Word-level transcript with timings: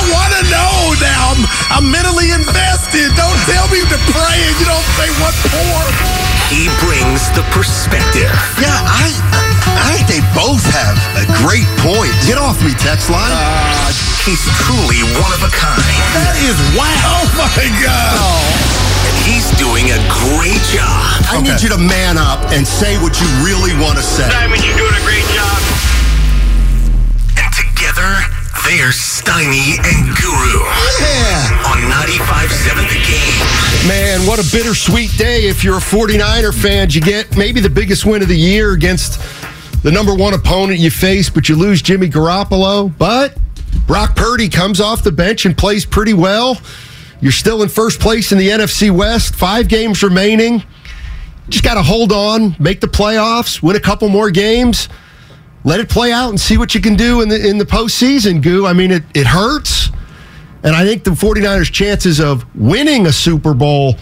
I 0.00 0.08
want 0.08 0.32
to 0.32 0.42
know 0.48 0.72
now. 0.96 1.36
I'm, 1.36 1.42
I'm 1.76 1.86
mentally 1.92 2.32
invested. 2.32 3.12
Don't 3.20 3.40
tell 3.44 3.68
me 3.68 3.84
to 3.84 3.98
pray 4.16 4.38
and 4.48 4.56
you 4.56 4.64
don't 4.64 4.88
say 4.96 5.12
what 5.20 5.36
for. 5.52 5.76
He 6.48 6.72
brings 6.80 7.28
the 7.36 7.44
perspective. 7.52 8.32
Yeah, 8.56 8.72
I 8.72 9.12
I 9.76 10.00
think 10.00 10.08
they 10.08 10.22
both 10.32 10.64
have 10.72 10.96
a 11.20 11.28
great 11.44 11.68
point. 11.84 12.10
Get 12.24 12.40
off 12.40 12.58
me, 12.64 12.72
text 12.80 13.12
line. 13.12 13.28
Uh, 13.28 13.92
he's 14.24 14.40
truly 14.64 15.04
one 15.20 15.32
of 15.36 15.44
a 15.44 15.52
kind. 15.52 16.00
That 16.16 16.34
is 16.42 16.56
wow. 16.74 16.88
Oh 16.88 17.28
my 17.36 17.68
God. 17.78 18.16
And 19.04 19.14
he's 19.28 19.46
doing 19.60 19.92
a 19.92 20.00
great 20.10 20.64
job. 20.72 20.88
I 21.28 21.38
okay. 21.38 21.52
need 21.52 21.60
you 21.60 21.70
to 21.76 21.78
man 21.78 22.16
up 22.16 22.40
and 22.50 22.66
say 22.66 22.96
what 23.04 23.20
you 23.20 23.28
really 23.44 23.76
want 23.76 24.00
to 24.00 24.04
say. 24.04 24.26
Simon, 24.32 24.58
you're 24.64 24.80
doing 24.80 24.96
a 24.96 25.04
great 25.04 25.28
job. 25.30 25.60
And 27.36 27.50
together, 27.52 28.39
they're 28.64 28.90
Steiny 28.90 29.78
and 29.78 30.16
Guru. 30.16 30.62
Yeah. 31.00 31.70
On 31.70 31.78
95.7 31.90 32.88
The 32.88 33.00
Game. 33.06 33.88
Man, 33.88 34.26
what 34.26 34.38
a 34.38 34.52
bittersweet 34.52 35.16
day 35.16 35.46
if 35.46 35.64
you're 35.64 35.78
a 35.78 35.80
49er 35.80 36.54
fan. 36.54 36.90
You 36.90 37.00
get 37.00 37.36
maybe 37.36 37.60
the 37.60 37.70
biggest 37.70 38.04
win 38.04 38.22
of 38.22 38.28
the 38.28 38.36
year 38.36 38.72
against 38.72 39.20
the 39.82 39.90
number 39.90 40.14
one 40.14 40.34
opponent 40.34 40.78
you 40.78 40.90
face, 40.90 41.30
but 41.30 41.48
you 41.48 41.56
lose 41.56 41.80
Jimmy 41.82 42.08
Garoppolo. 42.08 42.92
But 42.98 43.36
Brock 43.86 44.16
Purdy 44.16 44.48
comes 44.48 44.80
off 44.80 45.02
the 45.02 45.12
bench 45.12 45.46
and 45.46 45.56
plays 45.56 45.86
pretty 45.86 46.14
well. 46.14 46.60
You're 47.20 47.32
still 47.32 47.62
in 47.62 47.68
first 47.68 48.00
place 48.00 48.32
in 48.32 48.38
the 48.38 48.48
NFC 48.48 48.90
West, 48.90 49.34
five 49.34 49.68
games 49.68 50.02
remaining. 50.02 50.62
Just 51.48 51.64
got 51.64 51.74
to 51.74 51.82
hold 51.82 52.12
on, 52.12 52.56
make 52.58 52.80
the 52.80 52.86
playoffs, 52.86 53.62
win 53.62 53.76
a 53.76 53.80
couple 53.80 54.08
more 54.08 54.30
games, 54.30 54.88
let 55.64 55.80
it 55.80 55.88
play 55.88 56.12
out, 56.12 56.30
and 56.30 56.40
see 56.40 56.56
what 56.56 56.74
you 56.74 56.80
can 56.80 56.96
do 56.96 57.20
in 57.20 57.28
the 57.28 57.48
in 57.48 57.58
the 57.58 57.66
postseason. 57.66 58.42
Goo, 58.42 58.66
I 58.66 58.72
mean, 58.72 58.90
it 58.90 59.02
it 59.14 59.26
hurts, 59.26 59.90
and 60.62 60.74
I 60.74 60.84
think 60.84 61.04
the 61.04 61.10
49ers' 61.10 61.70
chances 61.70 62.20
of 62.20 62.44
winning 62.54 63.06
a 63.06 63.12
Super 63.12 63.54
Bowl 63.54 63.96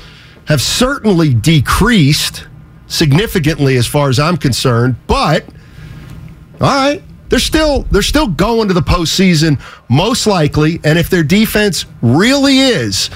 have 0.46 0.60
certainly 0.60 1.34
decreased 1.34 2.46
significantly, 2.86 3.76
as 3.76 3.86
far 3.86 4.08
as 4.08 4.18
I'm 4.18 4.36
concerned. 4.36 4.96
But 5.06 5.44
all 6.60 6.68
right, 6.68 7.02
they're 7.28 7.38
still 7.38 7.82
they're 7.90 8.02
still 8.02 8.28
going 8.28 8.68
to 8.68 8.74
the 8.74 8.80
postseason 8.80 9.60
most 9.88 10.26
likely, 10.26 10.80
and 10.84 10.98
if 10.98 11.10
their 11.10 11.22
defense 11.22 11.86
really 12.02 12.58
is 12.58 13.10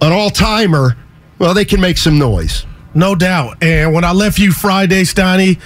an 0.00 0.12
all 0.12 0.30
timer, 0.30 0.96
well, 1.38 1.54
they 1.54 1.64
can 1.64 1.80
make 1.80 1.98
some 1.98 2.18
noise. 2.18 2.66
No 2.94 3.14
doubt. 3.14 3.62
And 3.62 3.92
when 3.92 4.04
I 4.04 4.12
left 4.12 4.38
you 4.38 4.52
Friday, 4.52 5.02
Steiny, 5.02 5.60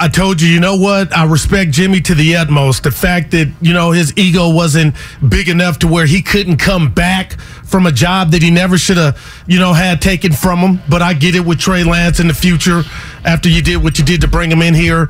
I 0.00 0.06
told 0.06 0.40
you, 0.40 0.48
you 0.48 0.60
know 0.60 0.76
what? 0.76 1.12
I 1.16 1.24
respect 1.24 1.72
Jimmy 1.72 2.00
to 2.02 2.14
the 2.14 2.36
utmost. 2.36 2.84
The 2.84 2.92
fact 2.92 3.32
that, 3.32 3.52
you 3.60 3.72
know, 3.72 3.90
his 3.90 4.16
ego 4.16 4.48
wasn't 4.48 4.94
big 5.28 5.48
enough 5.48 5.80
to 5.80 5.88
where 5.88 6.06
he 6.06 6.22
couldn't 6.22 6.58
come 6.58 6.92
back 6.92 7.40
from 7.64 7.84
a 7.84 7.90
job 7.90 8.30
that 8.30 8.40
he 8.40 8.52
never 8.52 8.78
should 8.78 8.96
have, 8.96 9.20
you 9.48 9.58
know, 9.58 9.72
had 9.72 10.00
taken 10.00 10.32
from 10.32 10.60
him. 10.60 10.82
But 10.88 11.02
I 11.02 11.14
get 11.14 11.34
it 11.34 11.44
with 11.44 11.58
Trey 11.58 11.82
Lance 11.82 12.20
in 12.20 12.28
the 12.28 12.34
future 12.34 12.82
after 13.24 13.48
you 13.48 13.60
did 13.60 13.78
what 13.78 13.98
you 13.98 14.04
did 14.04 14.20
to 14.20 14.28
bring 14.28 14.52
him 14.52 14.62
in 14.62 14.72
here. 14.72 15.08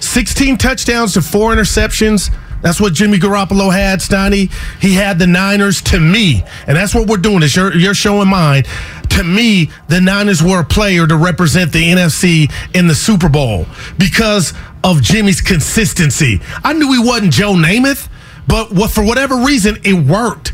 16 0.00 0.56
touchdowns 0.56 1.12
to 1.14 1.22
four 1.22 1.54
interceptions. 1.54 2.30
That's 2.62 2.80
what 2.80 2.92
Jimmy 2.92 3.18
Garoppolo 3.18 3.72
had, 3.72 4.00
Steiny. 4.00 4.50
He 4.80 4.94
had 4.94 5.18
the 5.18 5.26
Niners 5.26 5.80
to 5.82 6.00
me, 6.00 6.44
and 6.66 6.76
that's 6.76 6.94
what 6.94 7.08
we're 7.08 7.16
doing. 7.16 7.42
Is 7.42 7.56
you're, 7.56 7.74
you're 7.74 7.94
showing 7.94 8.28
mine. 8.28 8.64
To 9.10 9.24
me, 9.24 9.70
the 9.88 10.00
Niners 10.00 10.42
were 10.42 10.60
a 10.60 10.64
player 10.64 11.06
to 11.06 11.16
represent 11.16 11.72
the 11.72 11.90
NFC 11.90 12.52
in 12.74 12.86
the 12.86 12.94
Super 12.94 13.28
Bowl 13.28 13.66
because 13.98 14.52
of 14.84 15.02
Jimmy's 15.02 15.40
consistency. 15.40 16.40
I 16.62 16.72
knew 16.72 16.92
he 16.92 16.98
wasn't 16.98 17.32
Joe 17.32 17.54
Namath, 17.54 18.08
but 18.46 18.72
what, 18.72 18.90
for 18.90 19.04
whatever 19.04 19.36
reason, 19.36 19.78
it 19.84 19.94
worked. 19.94 20.52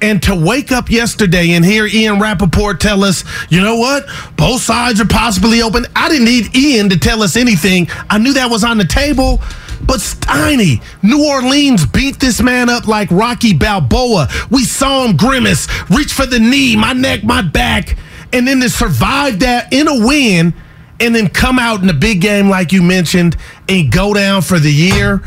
And 0.00 0.22
to 0.24 0.34
wake 0.34 0.70
up 0.70 0.90
yesterday 0.90 1.52
and 1.52 1.64
hear 1.64 1.84
Ian 1.84 2.20
Rapoport 2.20 2.80
tell 2.80 3.02
us, 3.02 3.24
you 3.48 3.60
know 3.60 3.76
what, 3.76 4.06
both 4.36 4.60
sides 4.62 5.00
are 5.00 5.06
possibly 5.06 5.60
open. 5.60 5.86
I 5.96 6.08
didn't 6.08 6.26
need 6.26 6.56
Ian 6.56 6.88
to 6.90 6.98
tell 6.98 7.22
us 7.22 7.36
anything. 7.36 7.88
I 8.08 8.18
knew 8.18 8.32
that 8.34 8.48
was 8.48 8.62
on 8.62 8.78
the 8.78 8.84
table. 8.84 9.40
But 9.88 9.98
Steiny, 9.98 10.80
New 11.02 11.26
Orleans 11.26 11.84
beat 11.84 12.20
this 12.20 12.40
man 12.40 12.70
up 12.70 12.86
like 12.86 13.10
Rocky 13.10 13.54
Balboa. 13.54 14.28
We 14.50 14.64
saw 14.64 15.04
him 15.04 15.16
grimace, 15.16 15.66
reach 15.90 16.12
for 16.12 16.26
the 16.26 16.38
knee, 16.38 16.76
my 16.76 16.92
neck, 16.92 17.24
my 17.24 17.42
back, 17.42 17.98
and 18.32 18.46
then 18.46 18.60
to 18.60 18.70
survive 18.70 19.40
that 19.40 19.72
in 19.72 19.88
a 19.88 20.06
win 20.06 20.54
and 21.00 21.14
then 21.14 21.28
come 21.28 21.58
out 21.58 21.82
in 21.82 21.88
a 21.88 21.94
big 21.94 22.20
game 22.20 22.48
like 22.48 22.70
you 22.70 22.82
mentioned 22.82 23.36
and 23.68 23.90
go 23.90 24.14
down 24.14 24.42
for 24.42 24.60
the 24.60 24.72
year. 24.72 25.22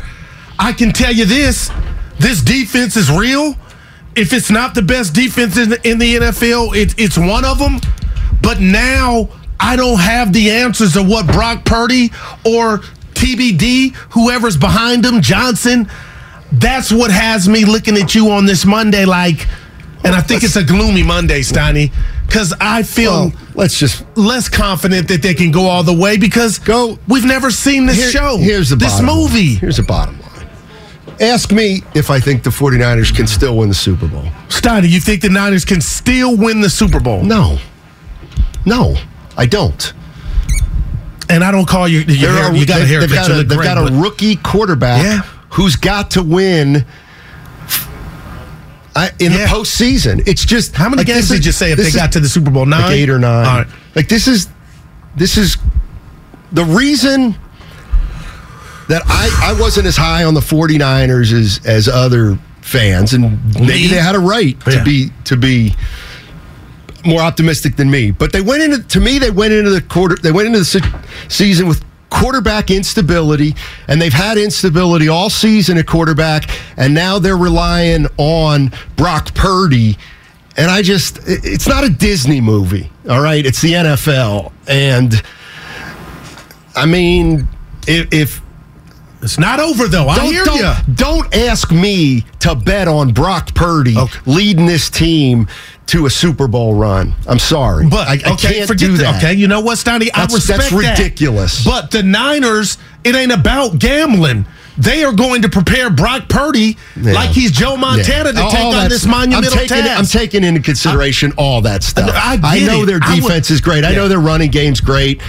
I 0.58 0.72
can 0.72 0.92
tell 0.92 1.12
you 1.12 1.26
this 1.26 1.70
this 2.18 2.40
defense 2.40 2.96
is 2.96 3.10
real 3.10 3.56
if 4.14 4.32
it's 4.32 4.50
not 4.50 4.74
the 4.74 4.82
best 4.82 5.14
defense 5.14 5.56
in 5.56 5.70
the, 5.70 5.88
in 5.88 5.98
the 5.98 6.16
NFL, 6.16 6.76
it, 6.76 6.94
it's 6.98 7.16
one 7.16 7.44
of 7.44 7.58
them. 7.58 7.80
But 8.42 8.60
now 8.60 9.28
I 9.58 9.76
don't 9.76 9.98
have 10.00 10.32
the 10.32 10.50
answers 10.50 10.96
of 10.96 11.08
what 11.08 11.26
Brock 11.26 11.64
Purdy 11.64 12.12
or 12.44 12.80
TBD, 13.22 13.94
whoever's 14.10 14.56
behind 14.56 15.06
him, 15.06 15.20
Johnson. 15.20 15.88
That's 16.50 16.90
what 16.90 17.12
has 17.12 17.48
me 17.48 17.64
looking 17.64 17.96
at 17.96 18.16
you 18.16 18.30
on 18.30 18.46
this 18.46 18.66
Monday 18.66 19.04
like, 19.04 19.46
and 20.04 20.14
I 20.14 20.20
think 20.20 20.42
it's 20.42 20.56
a 20.56 20.64
gloomy 20.64 21.04
Monday, 21.04 21.40
Steiny, 21.40 21.92
because 22.26 22.52
I 22.60 22.82
feel 22.82 23.12
well, 23.12 23.32
let's 23.54 23.78
just 23.78 24.04
less 24.16 24.48
confident 24.48 25.06
that 25.06 25.22
they 25.22 25.34
can 25.34 25.52
go 25.52 25.66
all 25.66 25.84
the 25.84 25.96
way 25.96 26.16
because 26.16 26.58
go. 26.58 26.98
We've 27.06 27.24
never 27.24 27.52
seen 27.52 27.86
this 27.86 27.96
Here, 27.96 28.10
show. 28.10 28.36
Here's 28.38 28.70
the 28.70 28.76
this 28.76 29.00
movie. 29.00 29.54
Here's 29.54 29.76
the 29.76 29.84
bottom 29.84 30.20
line. 30.20 30.48
Ask 31.20 31.52
me 31.52 31.82
if 31.94 32.10
I 32.10 32.18
think 32.18 32.42
the 32.42 32.50
49ers 32.50 33.14
can 33.14 33.28
still 33.28 33.56
win 33.56 33.68
the 33.68 33.74
Super 33.74 34.08
Bowl. 34.08 34.26
Steiner, 34.48 34.88
you 34.88 35.00
think 35.00 35.22
the 35.22 35.28
Niners 35.28 35.64
can 35.64 35.80
still 35.80 36.36
win 36.36 36.60
the 36.60 36.70
Super 36.70 36.98
Bowl? 36.98 37.22
No. 37.22 37.58
No, 38.66 38.96
I 39.36 39.46
don't. 39.46 39.92
And 41.32 41.42
I 41.42 41.50
don't 41.50 41.66
call 41.66 41.88
you. 41.88 42.00
You, 42.00 42.28
hair, 42.28 42.54
you 42.54 42.66
got 42.66 42.82
a 42.82 42.86
haircut. 42.86 43.08
They've 43.08 43.18
got, 43.18 43.30
a, 43.30 43.34
they've 43.44 43.58
great, 43.58 43.64
got 43.66 43.90
a 43.90 43.94
rookie 43.94 44.36
quarterback 44.36 45.02
yeah. 45.02 45.18
who's 45.50 45.76
got 45.76 46.12
to 46.12 46.22
win 46.22 46.84
I, 48.94 49.10
in 49.18 49.32
yeah. 49.32 49.38
the 49.38 49.44
postseason. 49.46 50.26
It's 50.28 50.44
just 50.44 50.74
how 50.74 50.88
many 50.88 51.00
like 51.00 51.06
games 51.06 51.28
did 51.28 51.46
you 51.46 51.52
say 51.52 51.72
if 51.72 51.78
they 51.78 51.90
got 51.90 52.12
to 52.12 52.20
the 52.20 52.28
Super 52.28 52.50
Bowl? 52.50 52.66
Nine, 52.66 52.82
like 52.82 52.92
eight 52.92 53.10
or 53.10 53.18
nine. 53.18 53.66
Like 53.94 54.08
this 54.08 54.28
is 54.28 54.48
this 55.16 55.36
is 55.36 55.56
the 56.52 56.64
reason 56.64 57.34
that 58.88 59.02
I, 59.06 59.54
I 59.54 59.60
wasn't 59.60 59.86
as 59.86 59.96
high 59.96 60.24
on 60.24 60.34
the 60.34 60.40
49ers 60.40 61.32
as 61.32 61.64
as 61.64 61.88
other 61.88 62.38
fans 62.60 63.12
and 63.12 63.42
maybe 63.54 63.88
they 63.88 63.96
had 63.96 64.14
a 64.14 64.20
right 64.20 64.58
to 64.60 64.72
yeah. 64.72 64.84
be 64.84 65.10
to 65.24 65.36
be 65.36 65.74
more 67.04 67.20
optimistic 67.20 67.76
than 67.76 67.90
me. 67.90 68.10
But 68.10 68.32
they 68.32 68.40
went 68.40 68.62
into 68.62 68.82
to 68.88 69.00
me 69.00 69.18
they 69.18 69.30
went 69.30 69.52
into 69.52 69.70
the 69.70 69.82
quarter 69.82 70.16
they 70.16 70.32
went 70.32 70.46
into 70.46 70.60
the 70.60 70.64
se- 70.64 70.80
season 71.28 71.66
with 71.68 71.84
quarterback 72.10 72.70
instability 72.70 73.54
and 73.88 74.00
they've 74.00 74.12
had 74.12 74.36
instability 74.36 75.08
all 75.08 75.30
season 75.30 75.78
at 75.78 75.86
quarterback 75.86 76.50
and 76.76 76.92
now 76.92 77.18
they're 77.18 77.36
relying 77.36 78.06
on 78.18 78.70
Brock 78.96 79.34
Purdy. 79.34 79.96
And 80.56 80.70
I 80.70 80.82
just 80.82 81.18
it's 81.24 81.66
not 81.66 81.84
a 81.84 81.88
Disney 81.88 82.40
movie 82.40 82.90
all 83.08 83.22
right? 83.22 83.44
It's 83.44 83.60
the 83.62 83.72
NFL 83.72 84.52
and 84.68 85.22
I 86.76 86.86
mean 86.86 87.48
if, 87.86 88.12
if 88.12 88.42
it's 89.22 89.38
not 89.38 89.60
over 89.60 89.88
though. 89.88 90.08
I 90.08 90.16
don't, 90.16 90.32
hear 90.32 90.44
don't, 90.44 90.58
you. 90.58 90.94
Don't 90.94 91.34
ask 91.34 91.70
me 91.70 92.24
to 92.40 92.54
bet 92.54 92.88
on 92.88 93.12
Brock 93.12 93.54
Purdy 93.54 93.96
Okay. 93.96 94.18
leading 94.26 94.66
this 94.66 94.90
team 94.90 95.48
to 95.86 96.06
a 96.06 96.10
Super 96.10 96.48
Bowl 96.48 96.74
run. 96.74 97.14
I'm 97.26 97.38
sorry, 97.38 97.86
But 97.88 98.08
I, 98.08 98.12
I 98.28 98.32
okay, 98.34 98.54
can't 98.54 98.68
forget 98.68 98.88
do 98.90 98.96
that. 98.98 99.12
that. 99.12 99.22
Okay, 99.24 99.34
you 99.34 99.48
know 99.48 99.60
what, 99.60 99.78
Stoney? 99.78 100.10
I 100.12 100.24
respect 100.24 100.46
that's 100.60 100.70
that. 100.70 100.76
ridiculous. 100.98 101.64
But 101.64 101.90
the 101.90 102.02
Niners, 102.02 102.78
it 103.04 103.14
ain't 103.14 103.32
about 103.32 103.78
gambling. 103.78 104.46
They 104.78 105.04
are 105.04 105.12
going 105.12 105.42
to 105.42 105.50
prepare 105.50 105.90
Brock 105.90 106.30
Purdy 106.30 106.78
Yeah. 106.98 107.12
like 107.12 107.28
he's 107.30 107.50
Joe 107.50 107.76
Montana 107.76 108.30
Yeah. 108.30 108.32
to 108.32 108.42
All 108.42 108.50
take 108.50 108.64
on 108.74 108.88
this 108.88 109.04
monumental 109.04 109.52
I'm 109.52 109.58
taking, 109.68 109.84
task. 109.84 109.98
I'm 109.98 110.06
taking 110.06 110.44
into 110.44 110.60
consideration 110.62 111.32
all 111.36 111.60
that 111.62 111.82
stuff. 111.82 112.10
I 112.14 112.38
get 112.38 112.66
know 112.68 112.82
it. 112.84 112.86
their 112.86 112.98
I 113.02 113.14
would- 113.16 113.20
defense 113.22 113.50
is 113.50 113.60
great. 113.60 113.84
I 113.84 113.92
know 113.92 114.08
their 114.08 114.18
running 114.18 114.50
game's 114.50 114.80
great. 114.80 115.20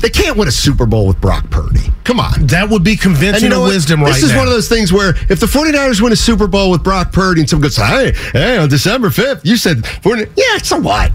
They 0.00 0.10
can't 0.10 0.36
win 0.36 0.48
a 0.48 0.52
Super 0.52 0.86
Bowl 0.86 1.06
with 1.06 1.20
Brock 1.20 1.48
Purdy. 1.50 1.92
Come 2.04 2.18
on. 2.20 2.46
that 2.46 2.68
would 2.70 2.82
be 2.82 2.96
convincing 2.96 3.44
you 3.44 3.50
know 3.50 3.62
wisdom 3.64 4.02
right 4.02 4.12
This 4.14 4.22
is 4.24 4.32
now. 4.32 4.38
one 4.38 4.46
of 4.46 4.52
those 4.52 4.68
things 4.68 4.92
where 4.92 5.10
if 5.28 5.40
the 5.40 5.46
49ers 5.46 6.00
win 6.00 6.12
a 6.12 6.16
Super 6.16 6.46
Bowl 6.46 6.70
with 6.70 6.82
Brock 6.82 7.12
Purdy 7.12 7.40
and 7.42 7.48
someone 7.50 7.64
goes, 7.64 7.76
hey, 7.76 8.12
hey, 8.32 8.56
on 8.56 8.68
December 8.68 9.08
5th, 9.10 9.42
you 9.44 9.56
said, 9.56 9.86
49 9.86 10.32
yeah, 10.36 10.56
so 10.58 10.78
what? 10.78 11.12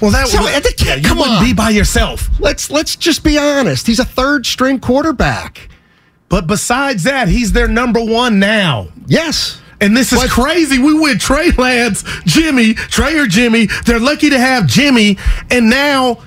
well, 0.00 0.10
that 0.12 0.28
So, 0.28 0.40
would, 0.42 0.76
can't- 0.76 1.04
come 1.04 1.20
on. 1.20 1.44
be 1.44 1.52
by 1.52 1.70
yourself. 1.70 2.28
Let's 2.40 2.70
let's 2.70 2.96
just 2.96 3.22
be 3.24 3.38
honest. 3.38 3.86
He's 3.86 3.98
a 4.00 4.04
third 4.04 4.46
string 4.46 4.78
quarterback. 4.80 5.68
But 6.28 6.46
besides 6.46 7.02
that, 7.04 7.28
he's 7.28 7.52
their 7.52 7.68
number 7.68 8.00
one 8.02 8.38
now. 8.38 8.88
Yes. 9.06 9.60
And 9.80 9.96
this 9.96 10.12
is 10.12 10.24
crazy. 10.32 10.78
We 10.78 10.98
went 10.98 11.20
Trey 11.20 11.50
Lance, 11.50 12.04
Jimmy, 12.24 12.74
Trey 12.74 13.18
or 13.18 13.26
Jimmy. 13.26 13.66
They're 13.84 13.98
lucky 14.00 14.30
to 14.30 14.38
have 14.38 14.66
Jimmy. 14.66 15.18
And 15.50 15.68
now 15.68 16.22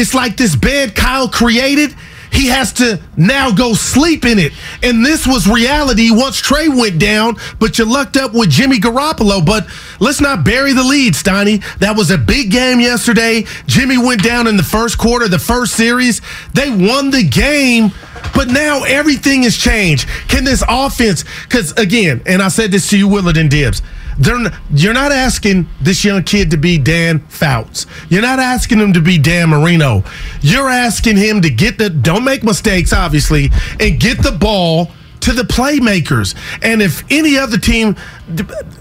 it's 0.00 0.14
like 0.14 0.36
this 0.36 0.56
bed 0.56 0.94
Kyle 0.94 1.28
created. 1.28 1.94
He 2.32 2.46
has 2.46 2.72
to 2.74 3.00
now 3.16 3.50
go 3.50 3.74
sleep 3.74 4.24
in 4.24 4.38
it. 4.38 4.52
And 4.82 5.04
this 5.04 5.26
was 5.26 5.48
reality 5.48 6.10
once 6.10 6.38
Trey 6.38 6.68
went 6.68 6.98
down, 6.98 7.36
but 7.58 7.78
you 7.78 7.84
lucked 7.84 8.16
up 8.16 8.32
with 8.32 8.50
Jimmy 8.50 8.78
Garoppolo. 8.78 9.44
But 9.44 9.66
let's 9.98 10.20
not 10.20 10.44
bury 10.44 10.72
the 10.72 10.84
lead, 10.84 11.14
Steiny. 11.14 11.62
That 11.78 11.96
was 11.96 12.10
a 12.10 12.16
big 12.16 12.50
game 12.50 12.80
yesterday. 12.80 13.44
Jimmy 13.66 13.98
went 13.98 14.22
down 14.22 14.46
in 14.46 14.56
the 14.56 14.62
first 14.62 14.96
quarter, 14.96 15.28
the 15.28 15.38
first 15.38 15.74
series. 15.74 16.22
They 16.54 16.70
won 16.70 17.10
the 17.10 17.24
game. 17.24 17.90
But 18.34 18.48
now 18.48 18.84
everything 18.84 19.42
has 19.42 19.56
changed. 19.56 20.08
Can 20.28 20.44
this 20.44 20.62
offense? 20.68 21.24
Because 21.42 21.72
again, 21.72 22.22
and 22.26 22.40
I 22.40 22.48
said 22.48 22.70
this 22.70 22.88
to 22.90 22.98
you, 22.98 23.08
Willard 23.08 23.36
and 23.36 23.50
Dibbs. 23.50 23.82
They're 24.18 24.52
you're 24.72 24.94
not 24.94 25.12
asking 25.12 25.68
this 25.80 26.04
young 26.04 26.22
kid 26.22 26.50
to 26.50 26.56
be 26.56 26.78
Dan 26.78 27.20
Fouts. 27.28 27.86
You're 28.08 28.22
not 28.22 28.38
asking 28.38 28.78
him 28.78 28.92
to 28.92 29.00
be 29.00 29.18
Dan 29.18 29.50
Marino. 29.50 30.04
You're 30.40 30.68
asking 30.68 31.16
him 31.16 31.42
to 31.42 31.50
get 31.50 31.78
the 31.78 31.90
don't 31.90 32.24
make 32.24 32.42
mistakes, 32.42 32.92
obviously, 32.92 33.50
and 33.78 33.98
get 34.00 34.22
the 34.22 34.32
ball 34.32 34.90
to 35.20 35.32
the 35.32 35.42
playmakers. 35.42 36.34
And 36.62 36.80
if 36.82 37.04
any 37.10 37.36
other 37.38 37.58
team 37.58 37.96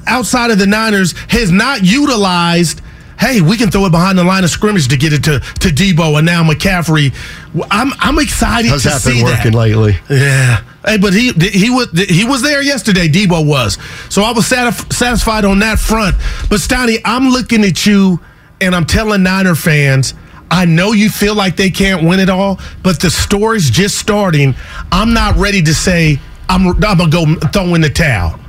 outside 0.08 0.52
of 0.52 0.60
the 0.60 0.68
Niners 0.68 1.14
has 1.30 1.52
not 1.52 1.84
utilized 1.84 2.82
hey, 3.20 3.42
we 3.42 3.58
can 3.58 3.70
throw 3.70 3.86
it 3.86 3.92
behind 3.92 4.18
the 4.18 4.24
line 4.24 4.44
of 4.44 4.50
scrimmage 4.50 4.88
to 4.88 4.98
get 4.98 5.12
it 5.12 5.24
to, 5.26 5.40
to 5.40 5.68
Deebo 5.68 6.18
and 6.18 6.26
now 6.26 6.42
McCaffrey. 6.42 7.14
I'm 7.70 7.92
I'm 8.00 8.18
excited 8.20 8.72
How's 8.72 8.84
to 8.84 8.90
that 8.90 9.02
see 9.02 9.16
been 9.16 9.26
working 9.26 9.52
that. 9.52 9.58
lately? 9.58 9.98
Yeah. 10.10 10.62
Hey, 10.90 10.98
but 10.98 11.14
he 11.14 11.32
he 11.34 11.70
was 11.70 11.88
he 11.92 12.26
was 12.26 12.42
there 12.42 12.64
yesterday. 12.64 13.08
Deebo 13.08 13.46
was, 13.46 13.78
so 14.10 14.24
I 14.24 14.32
was 14.32 14.50
satisf- 14.50 14.92
satisfied 14.92 15.46
on 15.46 15.60
that 15.60 15.78
front. 15.78 16.16
But 16.50 16.62
Stoney, 16.62 16.98
I'm 17.06 17.30
looking 17.30 17.64
at 17.64 17.86
you, 17.86 18.20
and 18.60 18.76
I'm 18.76 18.86
telling 18.86 19.22
Niner 19.22 19.54
fans, 19.54 20.16
I 20.50 20.66
know 20.66 20.94
you 20.94 21.12
feel 21.12 21.36
like 21.36 21.56
they 21.58 21.70
can't 21.70 22.04
win 22.04 22.20
it 22.20 22.28
all, 22.28 22.60
but 22.82 23.00
the 23.00 23.12
story's 23.12 23.70
just 23.70 24.00
starting. 24.00 24.56
I'm 24.92 25.14
not 25.14 25.36
ready 25.36 25.62
to 25.62 25.76
say 25.76 26.20
I'm 26.50 26.70
I'm 26.70 26.80
gonna 26.80 27.08
go 27.08 27.36
throw 27.36 27.76
in 27.76 27.82
the 27.82 27.92
towel. 27.92 28.40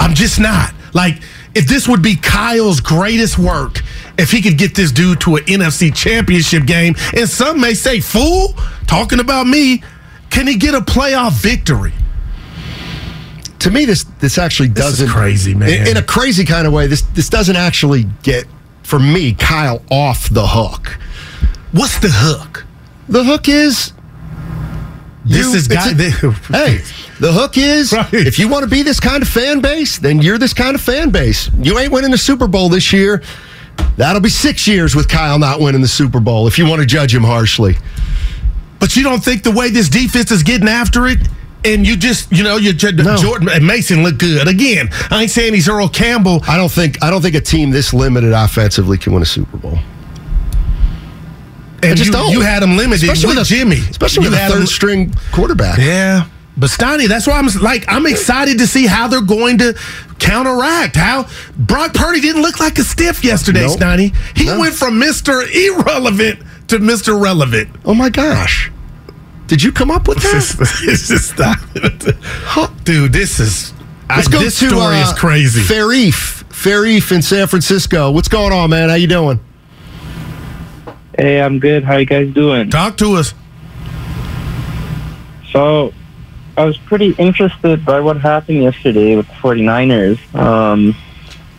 I'm 0.00 0.14
just 0.14 0.40
not. 0.40 0.74
Like, 0.92 1.22
if 1.54 1.66
this 1.66 1.86
would 1.86 2.02
be 2.02 2.16
Kyle's 2.16 2.80
greatest 2.80 3.38
work, 3.38 3.80
if 4.18 4.32
he 4.32 4.42
could 4.42 4.58
get 4.58 4.74
this 4.74 4.90
dude 4.90 5.20
to 5.20 5.36
an 5.36 5.44
NFC 5.44 5.94
championship 5.94 6.66
game, 6.66 6.96
and 7.16 7.28
some 7.28 7.60
may 7.60 7.74
say, 7.74 8.00
fool, 8.00 8.54
talking 8.88 9.20
about 9.20 9.46
me, 9.46 9.84
can 10.34 10.46
he 10.46 10.56
get 10.56 10.74
a 10.74 10.80
playoff 10.80 11.32
victory? 11.40 11.92
To 13.60 13.70
me, 13.70 13.84
this 13.86 14.04
this 14.20 14.36
actually 14.36 14.68
This 14.68 14.84
is 14.86 14.98
doesn't 14.98 15.08
crazy, 15.08 15.54
man. 15.54 15.70
In, 15.70 15.86
in 15.88 15.96
a 15.96 16.02
crazy 16.02 16.44
kind 16.44 16.66
of 16.66 16.72
way, 16.72 16.86
this 16.86 17.00
this 17.14 17.28
doesn't 17.30 17.56
actually 17.56 18.04
get 18.22 18.44
for 18.82 18.98
me 18.98 19.32
Kyle 19.32 19.80
off 19.90 20.28
the 20.28 20.46
hook. 20.46 20.98
What's 21.72 21.98
the 22.00 22.10
hook? 22.10 22.64
The 23.08 23.24
hook 23.24 23.48
is 23.48 23.92
This 25.24 25.46
you- 25.46 25.54
is 25.54 25.68
guy. 25.68 25.90
a- 25.90 25.94
hey, 26.52 26.80
the 27.20 27.32
hook 27.32 27.56
is 27.56 27.92
Right. 27.96 28.12
if 28.12 28.38
you 28.38 28.48
want 28.48 28.64
to 28.64 28.70
be 28.70 28.82
this 28.82 29.00
kind 29.00 29.22
of 29.22 29.28
fan 29.28 29.60
base, 29.60 29.98
then 29.98 30.20
you're 30.20 30.38
this 30.38 30.52
kind 30.52 30.74
of 30.74 30.80
fan 30.82 31.10
base. 31.10 31.50
You 31.58 31.78
ain't 31.78 31.92
winning 31.92 32.10
the 32.10 32.18
Super 32.18 32.46
Bowl 32.46 32.68
this 32.68 32.92
year. 32.92 33.22
That'll 33.96 34.20
be 34.20 34.28
six 34.28 34.68
years 34.68 34.94
with 34.94 35.08
Kyle 35.08 35.38
not 35.38 35.60
winning 35.60 35.80
the 35.80 35.88
Super 35.88 36.20
Bowl 36.20 36.46
if 36.46 36.58
you 36.58 36.66
want 36.66 36.80
to 36.80 36.86
judge 36.86 37.14
him 37.14 37.24
harshly. 37.24 37.76
But 38.84 38.94
you 38.96 39.02
don't 39.02 39.24
think 39.24 39.42
the 39.44 39.50
way 39.50 39.70
this 39.70 39.88
defense 39.88 40.30
is 40.30 40.42
getting 40.42 40.68
after 40.68 41.06
it, 41.06 41.16
and 41.64 41.86
you 41.86 41.96
just, 41.96 42.30
you 42.30 42.42
know, 42.44 42.58
you 42.58 42.74
No. 42.96 43.16
Jordan 43.16 43.48
and 43.48 43.66
Mason 43.66 44.02
look 44.02 44.18
good 44.18 44.46
again. 44.46 44.90
I 45.10 45.22
ain't 45.22 45.30
saying 45.30 45.54
he's 45.54 45.70
Earl 45.70 45.88
Campbell. 45.88 46.44
I 46.46 46.58
don't 46.58 46.70
think 46.70 47.02
I 47.02 47.08
don't 47.08 47.22
think 47.22 47.34
a 47.34 47.40
team 47.40 47.70
this 47.70 47.94
limited 47.94 48.32
offensively 48.32 48.98
can 48.98 49.14
win 49.14 49.22
a 49.22 49.24
Super 49.24 49.56
Bowl. 49.56 49.78
And 51.82 51.96
just 51.96 52.08
you, 52.08 52.12
don't. 52.12 52.30
you 52.30 52.42
had 52.42 52.62
him 52.62 52.76
limited 52.76 53.08
Especially 53.08 53.36
with 53.36 53.38
a- 53.38 53.48
Jimmy, 53.48 53.78
Especially 53.88 54.24
You 54.24 54.30
with 54.30 54.38
a 54.38 54.42
had 54.42 54.50
him- 54.52 54.58
third 54.58 54.68
string 54.68 55.14
quarterback. 55.32 55.78
Yeah. 55.78 56.26
But 56.58 56.68
Steiny, 56.68 57.08
that's 57.08 57.26
why 57.26 57.38
I'm 57.38 57.48
like 57.62 57.86
I'm 57.88 58.04
excited 58.04 58.58
to 58.58 58.66
see 58.66 58.86
how 58.86 59.08
they're 59.08 59.22
going 59.22 59.56
to 59.58 59.74
counteract. 60.18 60.94
How 60.94 61.26
Brock 61.56 61.94
Purdy 61.94 62.20
didn't 62.20 62.42
look 62.42 62.60
like 62.60 62.78
a 62.78 62.84
stiff 62.84 63.24
yesterday, 63.24 63.66
Nope. 63.66 64.12
He 64.36 64.44
No. 64.44 64.58
went 64.60 64.74
from 64.74 65.00
Mr. 65.00 65.42
Irrelevant 65.50 66.40
to 66.68 66.78
Mr. 66.80 67.18
Relevant. 67.20 67.68
Oh 67.84 67.92
my 67.94 68.08
gosh. 68.08 68.70
Did 69.54 69.62
you 69.62 69.70
come 69.70 69.92
up 69.92 70.08
with 70.08 70.18
that? 70.22 70.82
it's 70.82 71.06
just 71.06 71.30
stop. 71.30 72.74
Dude, 72.82 73.12
this 73.12 73.38
is 73.38 73.72
I, 74.10 74.16
Let's 74.16 74.26
go 74.26 74.40
this 74.40 74.58
to 74.58 74.66
story 74.66 74.96
uh, 74.96 75.02
is 75.08 75.12
crazy. 75.12 75.60
Farif. 75.60 76.42
Farif 76.48 77.12
in 77.12 77.22
San 77.22 77.46
Francisco. 77.46 78.10
What's 78.10 78.26
going 78.26 78.52
on, 78.52 78.70
man? 78.70 78.88
How 78.88 78.96
you 78.96 79.06
doing? 79.06 79.38
Hey, 81.16 81.40
I'm 81.40 81.60
good. 81.60 81.84
How 81.84 81.98
you 81.98 82.04
guys 82.04 82.34
doing? 82.34 82.68
Talk 82.68 82.96
to 82.96 83.12
us. 83.14 83.32
So, 85.52 85.94
I 86.56 86.64
was 86.64 86.76
pretty 86.76 87.12
interested 87.12 87.84
by 87.84 88.00
what 88.00 88.20
happened 88.20 88.60
yesterday 88.60 89.14
with 89.14 89.28
the 89.28 89.34
49ers. 89.34 90.34
Um, 90.34 90.96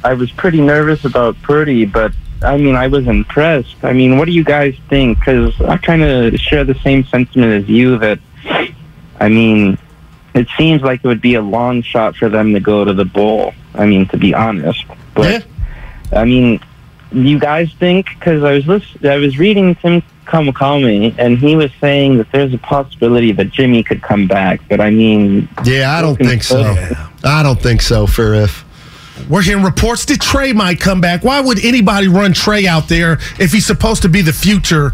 I 0.03 0.15
was 0.15 0.33
pretty 0.33 0.59
nervous 0.59 1.05
about 1.05 1.41
Purdy, 1.43 1.85
but 1.85 2.11
I 2.45 2.57
mean, 2.57 2.75
I 2.75 2.87
was 2.87 3.07
impressed. 3.07 3.75
I 3.83 3.93
mean, 3.93 4.17
what 4.17 4.25
do 4.25 4.31
you 4.31 4.43
guys 4.43 4.75
think? 4.89 5.19
Because 5.19 5.59
I 5.61 5.77
kind 5.77 6.03
of 6.03 6.35
share 6.39 6.63
the 6.63 6.75
same 6.75 7.03
sentiment 7.05 7.63
as 7.63 7.69
you 7.69 7.97
that, 7.99 8.19
I 9.19 9.29
mean, 9.29 9.77
it 10.33 10.47
seems 10.57 10.81
like 10.81 10.99
it 11.03 11.07
would 11.07 11.21
be 11.21 11.35
a 11.35 11.41
long 11.41 11.81
shot 11.81 12.15
for 12.15 12.29
them 12.29 12.53
to 12.53 12.59
go 12.59 12.85
to 12.85 12.93
the 12.93 13.05
bowl. 13.05 13.53
I 13.73 13.85
mean, 13.85 14.07
to 14.07 14.17
be 14.17 14.33
honest. 14.33 14.83
But, 15.13 15.45
I 16.13 16.25
mean, 16.25 16.59
you 17.11 17.39
guys 17.39 17.71
think? 17.79 18.07
Because 18.09 18.43
I 18.43 18.53
was 18.53 18.67
listen- 18.67 19.07
I 19.07 19.15
was 19.17 19.37
reading 19.39 19.75
Tim 19.75 20.03
Kawakami, 20.25 21.15
and 21.17 21.37
he 21.37 21.55
was 21.55 21.71
saying 21.79 22.17
that 22.17 22.31
there's 22.31 22.53
a 22.53 22.57
possibility 22.57 23.31
that 23.31 23.51
Jimmy 23.51 23.83
could 23.83 24.01
come 24.01 24.27
back. 24.27 24.59
But 24.69 24.81
I 24.81 24.89
mean, 24.89 25.47
Yeah, 25.63 25.95
I 25.97 26.01
don't 26.01 26.17
think 26.17 26.43
so. 26.43 26.75
I 27.23 27.43
don't 27.43 27.61
think 27.61 27.81
so, 27.81 28.05
Farif. 28.05 28.63
We're 29.29 29.41
hearing 29.41 29.63
reports 29.63 30.05
that 30.05 30.21
Trey 30.21 30.53
might 30.53 30.79
come 30.79 31.01
back. 31.01 31.23
Why 31.23 31.39
would 31.41 31.63
anybody 31.63 32.07
run 32.07 32.33
Trey 32.33 32.67
out 32.67 32.87
there 32.89 33.13
if 33.39 33.51
he's 33.51 33.65
supposed 33.65 34.01
to 34.03 34.09
be 34.09 34.21
the 34.21 34.33
future? 34.33 34.93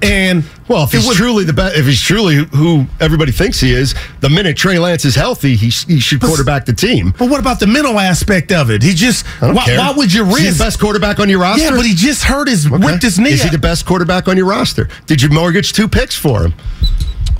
And 0.00 0.44
Well, 0.68 0.84
if 0.84 0.92
he's 0.92 1.04
was- 1.04 1.16
truly 1.16 1.42
the 1.42 1.52
best, 1.52 1.76
if 1.76 1.84
he's 1.84 2.00
truly 2.00 2.46
who 2.54 2.86
everybody 3.00 3.32
thinks 3.32 3.58
he 3.58 3.72
is, 3.72 3.96
the 4.20 4.28
minute 4.30 4.56
Trey 4.56 4.78
Lance 4.78 5.04
is 5.04 5.16
healthy, 5.16 5.56
he, 5.56 5.70
he 5.70 5.98
should 5.98 6.20
quarterback 6.20 6.66
the 6.66 6.72
team. 6.72 7.12
But 7.18 7.28
what 7.28 7.40
about 7.40 7.58
the 7.58 7.66
mental 7.66 7.98
aspect 7.98 8.52
of 8.52 8.70
it? 8.70 8.80
He 8.80 8.94
just 8.94 9.26
why, 9.40 9.52
why 9.54 9.92
would 9.96 10.12
you 10.14 10.24
Is 10.24 10.38
he 10.38 10.44
risk? 10.46 10.58
the 10.58 10.64
best 10.64 10.78
quarterback 10.78 11.18
on 11.18 11.28
your 11.28 11.40
roster? 11.40 11.64
Yeah, 11.64 11.70
but 11.72 11.84
he 11.84 11.94
just 11.96 12.22
hurt 12.22 12.46
his 12.46 12.66
Okay. 12.66 12.76
ripped 12.86 13.02
his 13.02 13.18
knee. 13.18 13.30
Is 13.30 13.42
he 13.42 13.48
the 13.50 13.58
best 13.58 13.86
quarterback 13.86 14.28
on 14.28 14.36
your 14.36 14.46
roster? 14.46 14.88
Did 15.06 15.20
you 15.20 15.30
mortgage 15.30 15.72
two 15.72 15.88
picks 15.88 16.14
for 16.14 16.42
him? 16.44 16.54